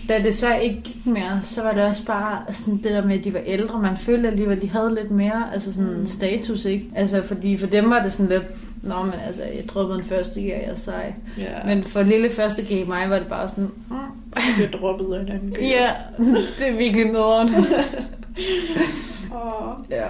[0.08, 3.18] da det så ikke gik mere, så var det også bare sådan det der med,
[3.18, 3.78] at de var ældre.
[3.82, 6.06] Man følte alligevel, at de havde lidt mere altså sådan Mm.
[6.06, 6.86] status, ikke?
[6.96, 8.42] Altså, fordi for dem var det sådan lidt,
[8.82, 11.12] Nå, men altså, jeg droppede en første G, jeg er sej.
[11.38, 11.44] Ja.
[11.74, 13.96] Men for lille første G i mig var det bare sådan, mm,
[14.60, 15.62] jeg droppet en anden gør.
[15.62, 15.90] ja,
[16.58, 17.48] det er virkelig nederen.
[19.34, 19.72] Åh.
[19.90, 20.06] ja,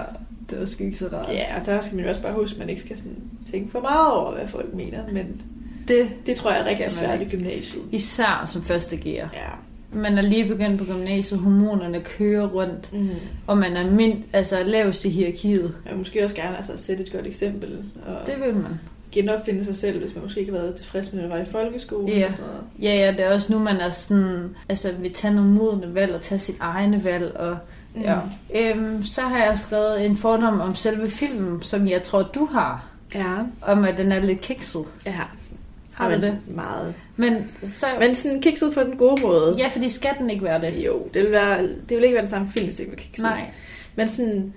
[0.49, 1.29] det var sgu ikke så rart.
[1.29, 3.17] Ja, og der skal man jo også bare huske, at man ikke skal sådan
[3.51, 4.99] tænke for meget over, hvad folk mener.
[5.11, 5.41] Men
[5.87, 7.83] Det, det tror jeg er rigtig svært i gymnasiet.
[7.91, 9.09] især som første G'er.
[9.37, 9.49] Ja.
[9.91, 13.09] Man er lige begyndt på gymnasiet, hormonerne kører rundt, Mm.
[13.47, 15.73] og man er mind, altså lavest i hierarkiet.
[15.85, 17.77] Jeg vil måske også gerne altså, sætte et godt eksempel.
[18.07, 18.71] Og Det vil man.
[19.11, 22.09] genopfinde sig selv, hvis man måske ikke har været tilfreds med, at var i folkeskolen.
[22.09, 22.25] Ja.
[22.25, 22.61] Og sådan noget.
[22.81, 26.15] Ja, ja, det er også nu, man er sådan, altså vil tage nogle modne valg
[26.15, 27.35] og tage sit egne valg.
[27.37, 27.57] Og.
[28.01, 28.19] Ja.
[28.55, 32.85] øhm, så har jeg skrevet en fordom om selve filmen, som jeg tror, du har.
[33.15, 33.35] Ja.
[33.61, 34.83] Om at den er lidt kikset.
[35.05, 35.21] Ja.
[35.91, 36.37] Har Men det?
[36.47, 36.93] Meget.
[37.15, 37.85] Men så...
[37.99, 39.55] Men sådan kikset på den gode måde.
[39.57, 40.85] Ja, fordi skal den ikke være det?
[40.85, 43.01] Jo, det vil, være, det vil ikke være den samme film, hvis det ikke var
[43.01, 43.23] kikset.
[43.23, 43.51] Nej.
[43.95, 44.53] Men sådan,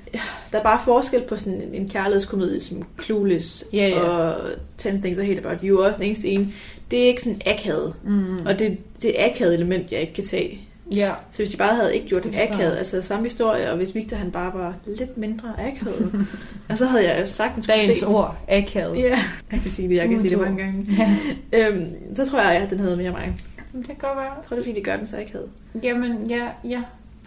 [0.52, 4.00] der er bare forskel på sådan en, kærlighedskomedie som Clueless Ja, ja.
[4.00, 4.40] og
[4.78, 6.54] Ten Things I Hate About You, og også den eneste en.
[6.90, 7.94] Det er ikke sådan akavet.
[8.04, 8.46] Mm.
[8.46, 10.60] Og det, det er akavet element, jeg ikke kan tage.
[10.90, 11.12] Ja.
[11.30, 14.16] Så hvis de bare havde ikke gjort den akavet, altså samme historie, og hvis Victor
[14.16, 16.26] han bare var lidt mindre akavet,
[16.68, 18.06] og så havde jeg sagtens kunne Dagens se...
[18.06, 18.98] ord, akavet.
[18.98, 19.18] Ja,
[19.52, 20.86] jeg kan sige det, jeg kan sige det mange gange.
[20.98, 21.68] Ja.
[21.68, 23.36] Øhm, så tror jeg, at den havde mere mig.
[23.72, 24.24] Det kan godt være.
[24.24, 25.48] Jeg tror, er fordi, det gør den så akavet.
[25.82, 26.82] Jamen, ja, ja.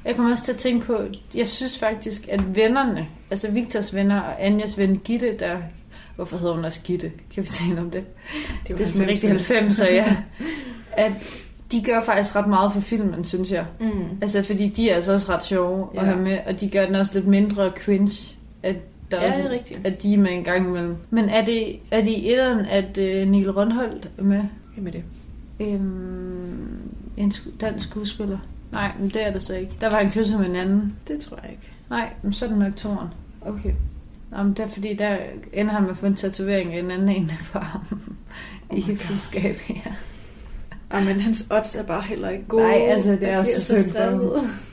[0.05, 0.99] Jeg kommer også til at tænke på,
[1.35, 5.57] jeg synes faktisk, at vennerne, altså Victors venner og Anjas ven Gitte, der...
[6.15, 7.11] Hvorfor hedder hun også Gitte?
[7.33, 8.03] Kan vi tale om det?
[8.67, 10.17] Det, Det er sådan rigtig 90'er, ja.
[11.05, 11.42] At
[11.73, 13.65] de gør faktisk ret meget for filmen, synes jeg.
[13.79, 13.87] Mm.
[14.21, 15.99] Altså, fordi de er altså også ret sjove Ja.
[15.99, 18.75] at have med, og de gør den også lidt mindre cringe, at
[19.11, 19.87] der Ja, også, det er rigtigt.
[19.87, 20.95] at de er med en gang imellem.
[21.09, 24.41] Men er det, er det i etteren, at uh, Neil Rønholdt er med?
[24.75, 25.03] Hvem er det?
[25.59, 26.79] Øhm,
[27.17, 28.37] en sku- dansk skuespiller?
[28.71, 29.71] Nej, men det er det så ikke.
[29.81, 30.95] Der var en kysser med en anden.
[31.07, 31.71] Det tror jeg ikke.
[31.89, 33.07] Nej, men så er det nok toren.
[33.41, 33.71] Okay.
[34.31, 35.17] Nå, men det er fordi, der
[35.53, 37.81] ender han med at få en tatovering af en anden en for ham.
[38.69, 39.75] Oh I fuldskab, ja.
[40.93, 42.63] Ah, men hans odds er bare heller ikke gode.
[42.63, 44.31] Nej, altså, det er så stresset.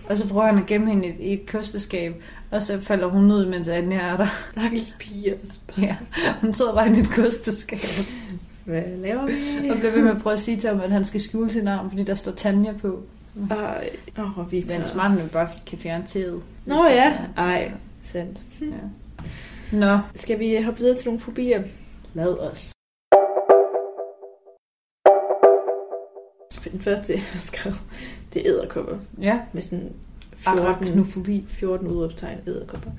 [0.08, 3.06] Og så prøver han at gemme hende i et, i et kosteskab, og så falder
[3.06, 4.26] hun ud, mens Anja er der.
[4.52, 5.34] Stakkels piger.
[5.78, 5.96] Ja,
[6.40, 7.78] hun sidder bare i et kosteskab,
[8.64, 9.68] Hvad laver vi?
[9.70, 11.68] og bliver ved med at prøve at sige til ham, at han skal skjule sin
[11.68, 13.02] arm, fordi der står Tanja på.
[13.50, 14.74] Ej, åh, oh, Victor.
[14.76, 16.40] Men smart, at bare kan fjerne tæet.
[16.66, 17.12] Nå ja.
[17.36, 17.72] Ej,
[18.04, 18.40] sandt.
[18.60, 18.66] ja.
[19.76, 21.62] Nå, Skal vi hoppe videre til nogle fobier?
[22.14, 22.72] lad os.
[26.72, 27.82] Den første, jeg har skrevet,
[28.34, 28.96] det er æderkopper.
[29.20, 29.92] Ja, Med sådan
[30.36, 31.44] 14, arachnofobi.
[31.48, 32.90] 14 udråbstegn æderkopper.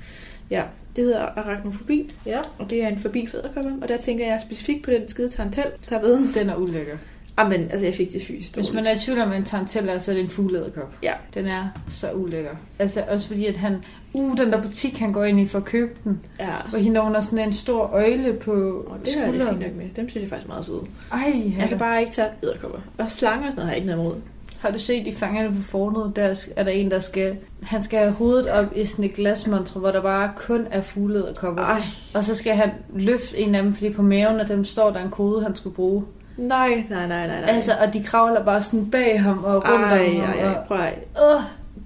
[0.49, 0.63] Ja,
[0.95, 2.39] det hedder arachnofobi, Ja.
[2.59, 3.71] og det er en fobi for æderkopper.
[3.81, 6.33] Og der tænker jeg specifikt på den skide tarantel, der ved.
[6.33, 6.97] Den er ulækker.
[7.43, 9.99] Jamen, altså jeg fik det fysisk Hvis man er i tvivl om, en tarantel er,
[9.99, 10.93] så er det en fugleæderkop.
[11.03, 11.13] Ja.
[11.33, 12.51] Den er så ulækker.
[12.79, 13.75] Altså også fordi, at han...
[14.13, 16.19] Uh, den der butik, han går ind i for at købe den.
[16.39, 18.51] Ja, Hvor hende hun har sådan en stor øjle på
[18.87, 19.47] og det er det skulderen.
[19.61, 19.89] fint nok med.
[19.95, 20.81] Dem synes jeg faktisk er meget søde.
[21.11, 22.79] Ej, Jeg kan bare ikke tage æderkopper.
[22.97, 24.15] Og slanger og sådan noget har jeg ikke noget imod.
[24.59, 27.37] Har du set i fangerne på fornet, der er der en, der skal...
[27.63, 31.63] Han skal have hovedet op i sådan et glasmontre, hvor der bare kun er fuglederkopper.
[31.63, 31.81] Ej,
[32.13, 35.03] Og så skal han løfte en af dem, fordi på maven af dem står der
[35.03, 36.03] en kode, han skulle bruge.
[36.37, 37.27] Nej, nej, nej, nej.
[37.27, 37.49] nej.
[37.49, 40.29] Altså, og de kravler bare sådan bag ham og rundt ej, om ham.
[40.29, 40.95] ej, ej, Og, prøv ej.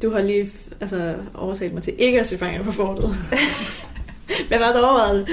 [0.02, 0.50] Du har lige
[0.82, 3.10] altså, overtalt mig til ikke at se fangerne på fortet.
[4.28, 5.28] Men jeg har faktisk overvejet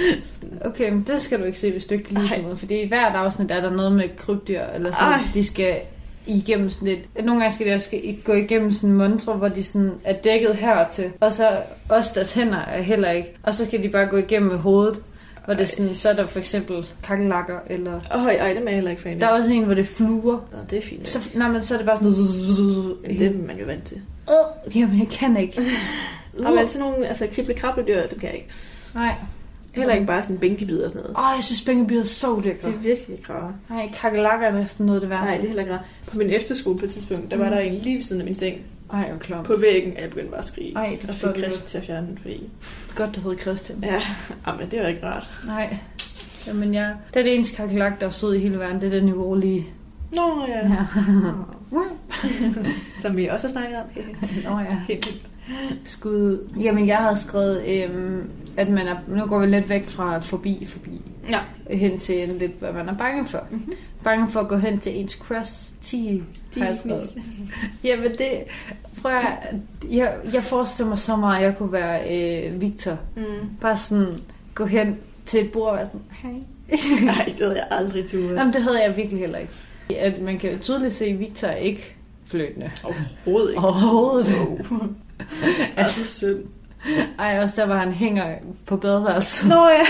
[0.64, 2.58] okay, men det skal du ikke se, hvis du ikke kan lide sådan noget.
[2.58, 5.28] Fordi i hvert afsnit er der noget med krybdyr, eller sådan, Ej.
[5.34, 5.76] de skal
[6.26, 7.24] igennem sådan et...
[7.24, 10.14] Nogle gange skal de også skal gå igennem sådan en montre, hvor de sådan er
[10.24, 11.10] dækket hertil.
[11.20, 11.56] Og så
[11.88, 13.36] også deres hænder er heller ikke.
[13.42, 14.98] Og så skal de bare gå igennem med hovedet.
[15.44, 18.00] Hvor det er sådan, så er der for eksempel kakkelakker, eller...
[18.14, 19.20] Åh, ej, ej, dem er jeg heller ikke fan af.
[19.20, 20.38] Der er også en, hvor det fluer.
[20.52, 21.08] Nå, det er fint.
[21.08, 22.12] Så, nej, men så er det bare sådan...
[23.02, 24.00] Men det er man jo vant til.
[24.66, 25.60] Øh, Jamen, jeg kan ikke.
[26.46, 28.48] Og men sådan nogle altså, krible krabledyr, dem kan jeg ikke.
[28.94, 29.14] Nej.
[29.72, 31.16] Heller ikke bare sådan bænkebider og sådan noget.
[31.18, 32.68] Åh, jeg synes, bænkebider er så lækre.
[32.68, 33.54] Det er virkelig rart.
[33.70, 35.26] Nej, kakkelakker er næsten noget af det værste.
[35.26, 35.78] Nej, det er heller ikke.
[36.06, 38.34] På min efterskole på et tidspunkt, der var der en lige ved siden af min
[38.34, 38.62] seng.
[38.92, 39.44] Ej, hvor klam.
[39.44, 40.76] På væggen, og jeg begyndte bare at skrige.
[40.76, 42.50] Ej, det og fik Christian til at fjerne den, fordi...
[42.94, 43.78] Godt, du hedder Christian.
[43.82, 44.00] Ja,
[44.46, 45.30] ah, men det var ikke rart.
[45.46, 45.76] Nej.
[46.46, 46.94] Jamen, jeg...
[47.14, 48.80] Det er det eneste kakelak, der er sød i hele verden.
[48.80, 49.66] Det er den urolige.
[50.12, 50.68] Nå ja.
[50.68, 50.86] Ja.
[53.02, 53.84] Som vi også har snakket om.
[54.50, 54.76] Nå ja.
[54.88, 55.22] Helt vildt.
[55.84, 56.48] Skud.
[56.60, 58.96] Jamen, jeg har skrevet, øhm, at man er...
[59.08, 61.00] Nu går vi lidt væk fra forbi, forbi.
[61.30, 61.38] Ja.
[61.70, 63.46] Hen til lidt, hvad man er bange for.
[63.50, 63.72] Mhm.
[64.04, 66.22] Bange for at gå hen til ens crush 10.
[66.58, 67.14] har jeg skrevet.
[67.84, 68.30] Jamen, det...
[69.02, 69.26] Prøv at,
[69.90, 72.98] jeg, jeg forestiller mig så meget, at jeg kunne være øh, Victor.
[73.16, 73.22] Mm.
[73.60, 74.14] Bare sådan
[74.54, 76.32] gå hen til et bord og være sådan, hej.
[77.14, 78.36] Nej, det havde jeg aldrig turet.
[78.36, 79.52] Jamen, det havde jeg virkelig heller ikke.
[79.98, 81.94] At man kan jo tydeligt se, at Victor er ikke
[82.26, 82.70] fløtende.
[82.84, 83.60] Overhovedet ikke.
[83.60, 84.26] Overhovedet.
[85.76, 86.38] altså synd.
[87.18, 88.34] Ej, også der, hvor han hænger
[88.66, 89.48] på badeværelset.
[89.48, 89.86] Nå ja.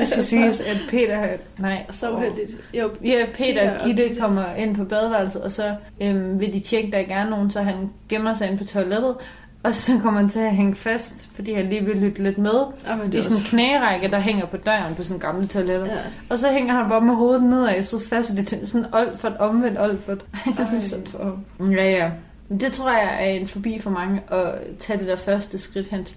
[0.00, 1.26] Det skal siges, at Peter...
[1.58, 1.86] Nej.
[1.90, 2.50] Så uheldigt.
[2.74, 6.90] Jo, Ja, Peter og Gitte kommer ind på badeværelset, og så øhm, vil de tjekke,
[6.90, 7.74] der ikke er nogen, så han
[8.08, 9.14] gemmer sig ind på toilettet.
[9.62, 12.52] Og så kommer han til at hænge fast, fordi han lige vil lytte lidt med.
[12.88, 15.86] Jamen, Det er sådan en knærække, der hænger på døren på sådan gamle toiletter.
[15.86, 15.98] Ja.
[16.30, 18.30] Og så hænger han bare med hovedet nedad, så fast.
[18.30, 20.18] Det er sådan Olfert, omvendt Olfert.
[20.46, 20.66] Jeg Ej.
[20.66, 21.72] synes sådan for ham.
[21.72, 22.10] Ja, ja.
[22.48, 26.04] Det tror jeg er en forbi for mange, at tage det der første skridt hen
[26.04, 26.16] til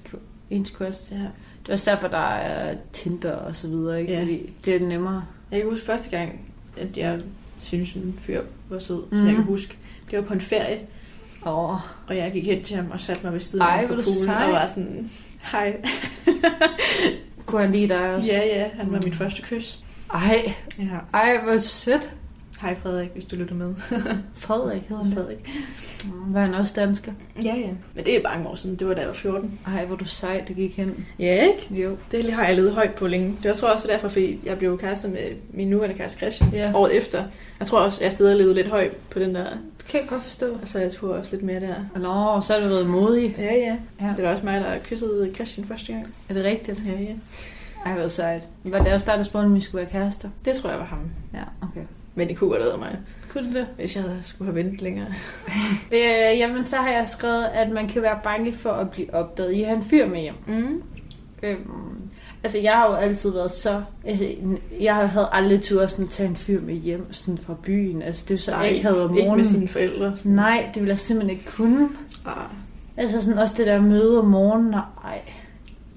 [0.49, 1.11] ens quest.
[1.11, 1.15] Ja.
[1.17, 4.13] Det er også derfor, der er Tinder og så videre, ikke?
[4.13, 4.19] Ja.
[4.21, 5.23] Fordi det er nemmere.
[5.51, 6.41] Jeg kan huske første gang,
[6.77, 7.19] at jeg
[7.59, 9.27] synes, en fyr var sød, som Mhm.
[9.27, 9.77] jeg kan huske.
[10.11, 10.79] Det var på en ferie,
[11.45, 11.69] Åh,
[12.07, 14.23] og jeg gik hen til ham og satte mig ved siden Ej, af på poolen
[14.23, 14.43] sej.
[14.45, 15.09] og var sådan,
[15.51, 15.81] hej.
[17.45, 18.27] kunne jeg lide dig også?
[18.31, 19.79] ja, ja, han var mit første kys.
[20.13, 20.97] Ej, Ja.
[21.13, 22.11] ej, hvor sødt.
[22.61, 23.75] Hej Frederik, hvis du lytter med.
[24.35, 25.13] Frederik hedder han.
[25.13, 25.49] Frederik.
[26.27, 27.11] Var han også dansker?
[27.43, 27.69] Ja, ja.
[27.95, 28.75] Men det er mange år siden.
[28.75, 29.59] Det var da jeg var 14.
[29.67, 31.05] Ej, hvor du sej, det gik hen.
[31.19, 31.81] Ja, ikke?
[31.83, 31.97] Jo.
[32.11, 33.27] Det har jeg levet højt på længe.
[33.43, 35.19] Det var tror jeg også derfor, fordi jeg blev kærester med
[35.53, 36.71] min nuværende kæreste Christian Ja.
[36.75, 37.23] året efter.
[37.59, 39.43] Jeg tror også, jeg stadig levede lidt højt på den der,
[39.77, 40.57] Det kan jeg godt forstå.
[40.65, 41.75] så jeg tog også lidt mere der.
[41.99, 43.35] Nå, så har du været modig.
[43.37, 43.77] Ja, ja.
[44.01, 44.13] Ja.
[44.17, 46.13] Det var også mig, der kyssede Christian første gang.
[46.29, 46.83] Er det rigtigt?
[46.85, 47.13] Ja, ja.
[47.85, 48.47] Ej, hvor sejt.
[48.63, 50.29] Var det også dig, der spurgte, om vi skulle være kærester?
[50.45, 50.99] Det tror jeg var ham.
[51.33, 51.81] Ja, okay.
[52.17, 52.99] Men det kunne godt have mig,
[53.29, 53.67] Kunne du det?
[53.75, 55.07] hvis jeg havde skulle have ventet længere.
[55.91, 59.53] Øh, jamen, så har jeg skrevet, at man kan være bange for at blive opdaget.
[59.53, 60.35] I har en fyr med hjem.
[60.47, 60.81] Mm.
[61.43, 61.59] Øhm,
[62.43, 63.81] altså, jeg har jo altid været så...
[64.05, 64.31] Altså,
[64.79, 68.01] jeg havde aldrig tur sådan tage en fyr med hjem sådan fra byen.
[68.01, 69.45] Altså, det er så ikke havde om ikke med morgenen.
[69.45, 70.17] sine forældre.
[70.17, 70.31] Sådan.
[70.31, 71.89] Nej, det ville jeg simpelthen ikke kunne.
[72.25, 72.33] Ah.
[72.97, 75.21] Altså sådan også det der møde om morgenen, Nej,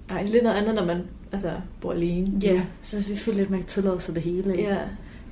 [0.08, 1.02] det er lidt noget andet, når man
[1.32, 1.50] altså,
[1.80, 2.30] bor alene.
[2.42, 4.54] ja, så vi føler lidt, at man kan tillade sig det hele.
[4.58, 4.76] Ja,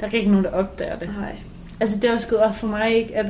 [0.01, 1.09] Der er ikke nogen, der opdager det.
[1.19, 1.37] nej.
[1.81, 3.27] Altså det er også gået op for mig, ikke at,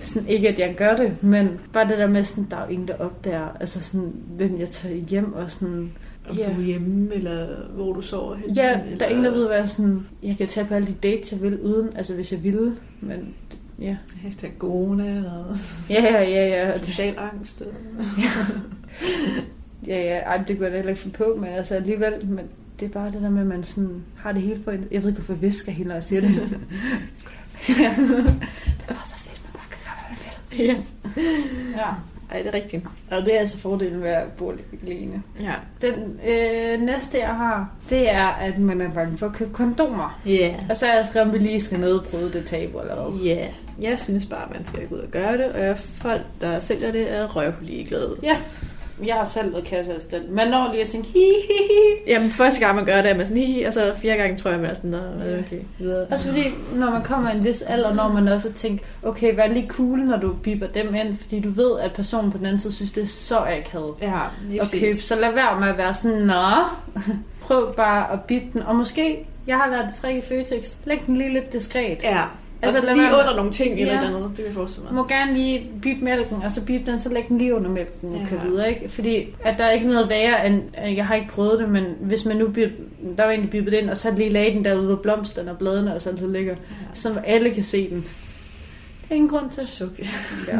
[0.00, 2.68] sådan, ikke at jeg gør det, men bare det der med, sådan, der er jo
[2.72, 5.92] ingen, der opdager, altså sådan, hvem jeg tager hjem, og sådan,
[6.30, 6.46] Om Ja.
[6.46, 8.54] du er hjemme, eller hvor du sover henne.
[8.54, 8.98] ja, eller...
[8.98, 11.32] der er ingen, der ved, hvad jeg sådan, jeg kan tage på alle de dates,
[11.32, 13.34] jeg vil, uden, altså hvis jeg ville, men
[13.80, 13.96] ja.
[14.22, 15.56] Hashtag corona og
[15.90, 17.60] Ja, ja, ja, ja, social angst.
[17.62, 17.66] Og...
[19.86, 22.44] ja, ja, ej, det kunne jeg da heller ikke finde på, men altså alligevel, men
[22.80, 25.08] det er bare det der med, at man sådan har det hele for jeg ved
[25.08, 26.30] ikke, hvorfor jeg visker helt, når jeg siger det.
[27.68, 27.74] ja.
[28.78, 30.18] Det er bare så fedt, man bare kan gøre, hvad man
[30.50, 30.66] vil.
[30.66, 30.74] ja.
[31.76, 31.90] Ja.
[32.30, 32.84] Ej, det er rigtigt.
[33.10, 34.52] Og det er altså fordelen ved at bo
[34.82, 35.22] alene.
[35.42, 35.54] Ja.
[35.82, 40.20] Den øh, næste, jeg har, det er, at man er bange for at købe kondomer.
[40.26, 40.30] Ja.
[40.30, 40.54] Yeah.
[40.70, 43.20] Og så er jeg skrevet, at vi lige skal nedbryde det tabu, eller hvad?
[43.20, 43.52] Ja, yeah.
[43.82, 46.92] jeg synes bare, man skal gå ud og gøre det, og jeg, folk, der sælger
[46.92, 48.16] det, er røvligeglade.
[48.22, 48.36] Ja.
[49.06, 50.30] Jeg har selv været kasseassistent.
[50.30, 51.18] Man når lige at tænke, hi,
[51.48, 52.10] hi, hi.
[52.12, 54.50] Jamen, første gang man gør det, er man sådan, hi, og så fire gange tror
[54.50, 54.98] jeg, man er sådan, "Nå,
[55.46, 56.06] okay, videre.
[56.10, 59.46] Også fordi, når man kommer i en vis alder, når man også tænker, okay, vær
[59.46, 62.60] lige cool, når du biber dem ind, fordi du ved, at personen på den anden
[62.60, 64.96] side synes, det er så akavet Ja, lige at købe.
[64.96, 66.42] Så lad være med at være sådan, nå,
[67.40, 68.62] prøv bare at bibe den.
[68.62, 71.98] Og måske, jeg har lært det trick i Føtex, læg den lige lidt diskret.
[72.02, 72.22] Ja,
[72.64, 74.00] Altså, altså lige under nogle ting eller Ja.
[74.00, 74.04] ja.
[74.06, 74.94] eller andet, det kan jeg forestille mig.
[74.94, 78.08] må gerne lige bibe mælken, og så bibe den, så læg den lige under mælken
[78.14, 78.26] og Ja.
[78.28, 78.88] køre videre, ikke?
[78.88, 80.62] Fordi at der er ikke noget værre, end,
[80.96, 82.70] jeg har ikke prøvet det, men hvis man nu bib,
[83.16, 85.94] der var egentlig bippet ind, og så lige lagde den derude, hvor blomsterne og bladene
[85.94, 86.54] og sådan så ligger,
[86.94, 88.04] så alle kan se den.
[89.14, 89.66] Ingen grund til.
[89.66, 90.08] Sukke.
[90.52, 90.58] Ja.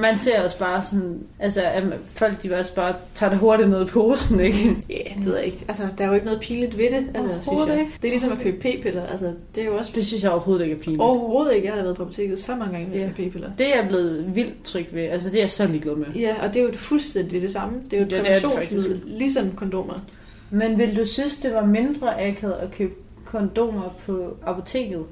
[0.00, 3.82] Man ser også bare sådan, altså at folk de også bare tager det hurtigt ned
[3.82, 4.76] i posen, ikke?
[4.90, 5.64] Ja, det ved jeg ikke.
[5.68, 7.80] Altså, der er jo ikke noget pinligt ved det, altså, synes jeg.
[7.80, 7.92] ikke.
[8.02, 9.92] Det er ligesom at købe p-piller, altså, det er jo også...
[9.94, 11.02] Det synes jeg overhovedet ikke er pinligt.
[11.02, 11.66] Overhovedet ikke.
[11.66, 13.10] Jeg har da været på apoteket så mange gange med yeah.
[13.14, 13.50] p-piller.
[13.58, 15.02] Det er jeg blevet vildt tryg ved.
[15.02, 16.06] Altså det er jeg så ligeglad med.
[16.06, 17.78] Ja, og det er jo det fuldstændig det samme.
[17.84, 20.04] Det er jo et Ja, præventionsmiddel, ligesom kondomer.
[20.50, 22.94] Men vil du synes, det var mindre akavet at købe
[23.24, 25.04] kondomer på apoteket?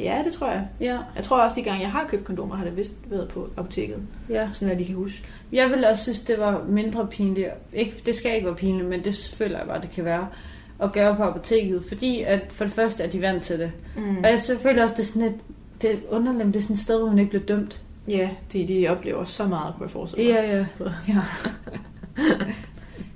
[0.00, 0.66] Ja, det tror jeg.
[0.80, 3.48] Ja, Jeg tror også, de gange, jeg har købt kondomer, har det vist været på
[3.56, 4.02] apoteket.
[4.30, 4.48] ja.
[4.52, 5.22] Sådan hvad de kan huske.
[5.52, 7.48] Jeg ville også synes, det var mindre pinligt.
[7.72, 10.28] Ikke, det skal ikke være pinligt, men det føler jeg bare, det kan være
[10.82, 11.84] at gøre på apoteket.
[11.88, 13.72] Fordi at for det første er de vant til det.
[13.96, 14.16] Mm.
[14.18, 15.34] Og jeg selvfølgelig også, det er sådan et,
[15.82, 17.80] det er underligt, men det er sådan et sted, hvor man ikke bliver dømt.
[18.08, 20.42] Ja, de, de oplever så meget, kunne jeg forestille mig.
[20.42, 20.66] Ja, ja.
[21.08, 21.20] ja.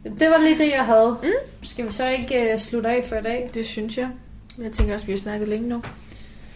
[0.20, 1.16] det var lige det, jeg havde.
[1.22, 1.28] Mm.
[1.62, 3.50] Skal vi så ikke uh, slutte af for i dag?
[3.54, 4.08] Det synes jeg.
[4.58, 5.82] Jeg tænker også, at vi har snakket længe nu.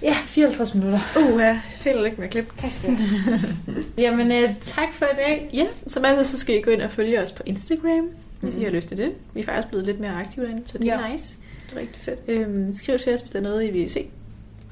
[0.02, 1.00] Ja, 54 minutter.
[1.16, 1.60] Uh, ja.
[1.84, 2.52] Helt ikke med klip.
[2.58, 3.40] Tak skal du have.
[3.98, 5.50] Jamen, uh, tak for i dag.
[5.54, 8.08] Ja, som altid, så skal I gå ind og følge os på Instagram,
[8.40, 8.60] hvis Mhm.
[8.62, 9.10] I har lyst til det.
[9.34, 11.12] Vi er faktisk blevet lidt mere aktive derinde, så det er Ja.
[11.12, 11.36] nice.
[11.70, 12.18] Det er rigtig fedt.
[12.28, 14.06] Øhm, skriv til os, hvis der er noget, I vil se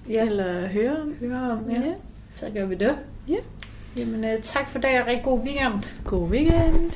[0.08, 1.14] Ja, eller høre om.
[1.20, 1.70] høre om.
[1.70, 1.76] Ja.
[1.76, 1.92] Ja.
[2.34, 2.94] Så gør vi det.
[3.28, 3.34] Ja.
[3.96, 5.72] Jamen, uh, tak for i dag, og rigtig god weekend.
[6.04, 6.90] God weekend.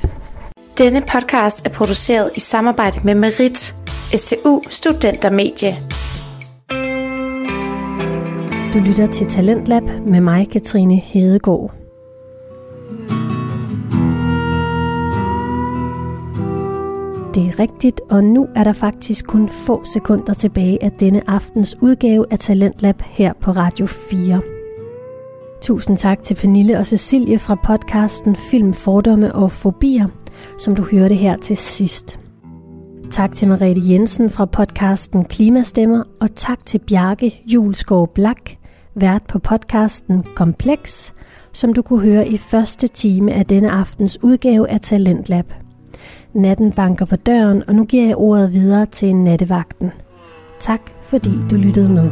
[0.77, 3.75] Denne podcast er produceret i samarbejde med Merit,
[4.15, 5.77] STU Studentermedie.
[8.75, 11.73] Du lytter til Talentlab med mig, Katrine Hedegaard.
[17.35, 21.77] Det er rigtigt, og nu er der faktisk kun få sekunder tilbage af denne aftens
[21.81, 24.41] udgave af Talentlab her på Radio 4.
[25.61, 30.07] Tusind tak til Pernille og Cecilie fra podcasten Film, Fordomme og Fobier,
[30.59, 32.19] som du hørte her til sidst.
[33.11, 38.51] Tak til Mariette Jensen fra podcasten Klimastemmer, og tak til Bjarke Julskov Blak,
[38.95, 41.13] vært på podcasten Kompleks,
[41.53, 45.53] som du kunne høre i første time af denne aftens udgave af Talentlab.
[46.33, 49.91] Natten banker på døren, og nu giver jeg ordet videre til nattevagten.
[50.59, 52.11] Tak fordi du lyttede med.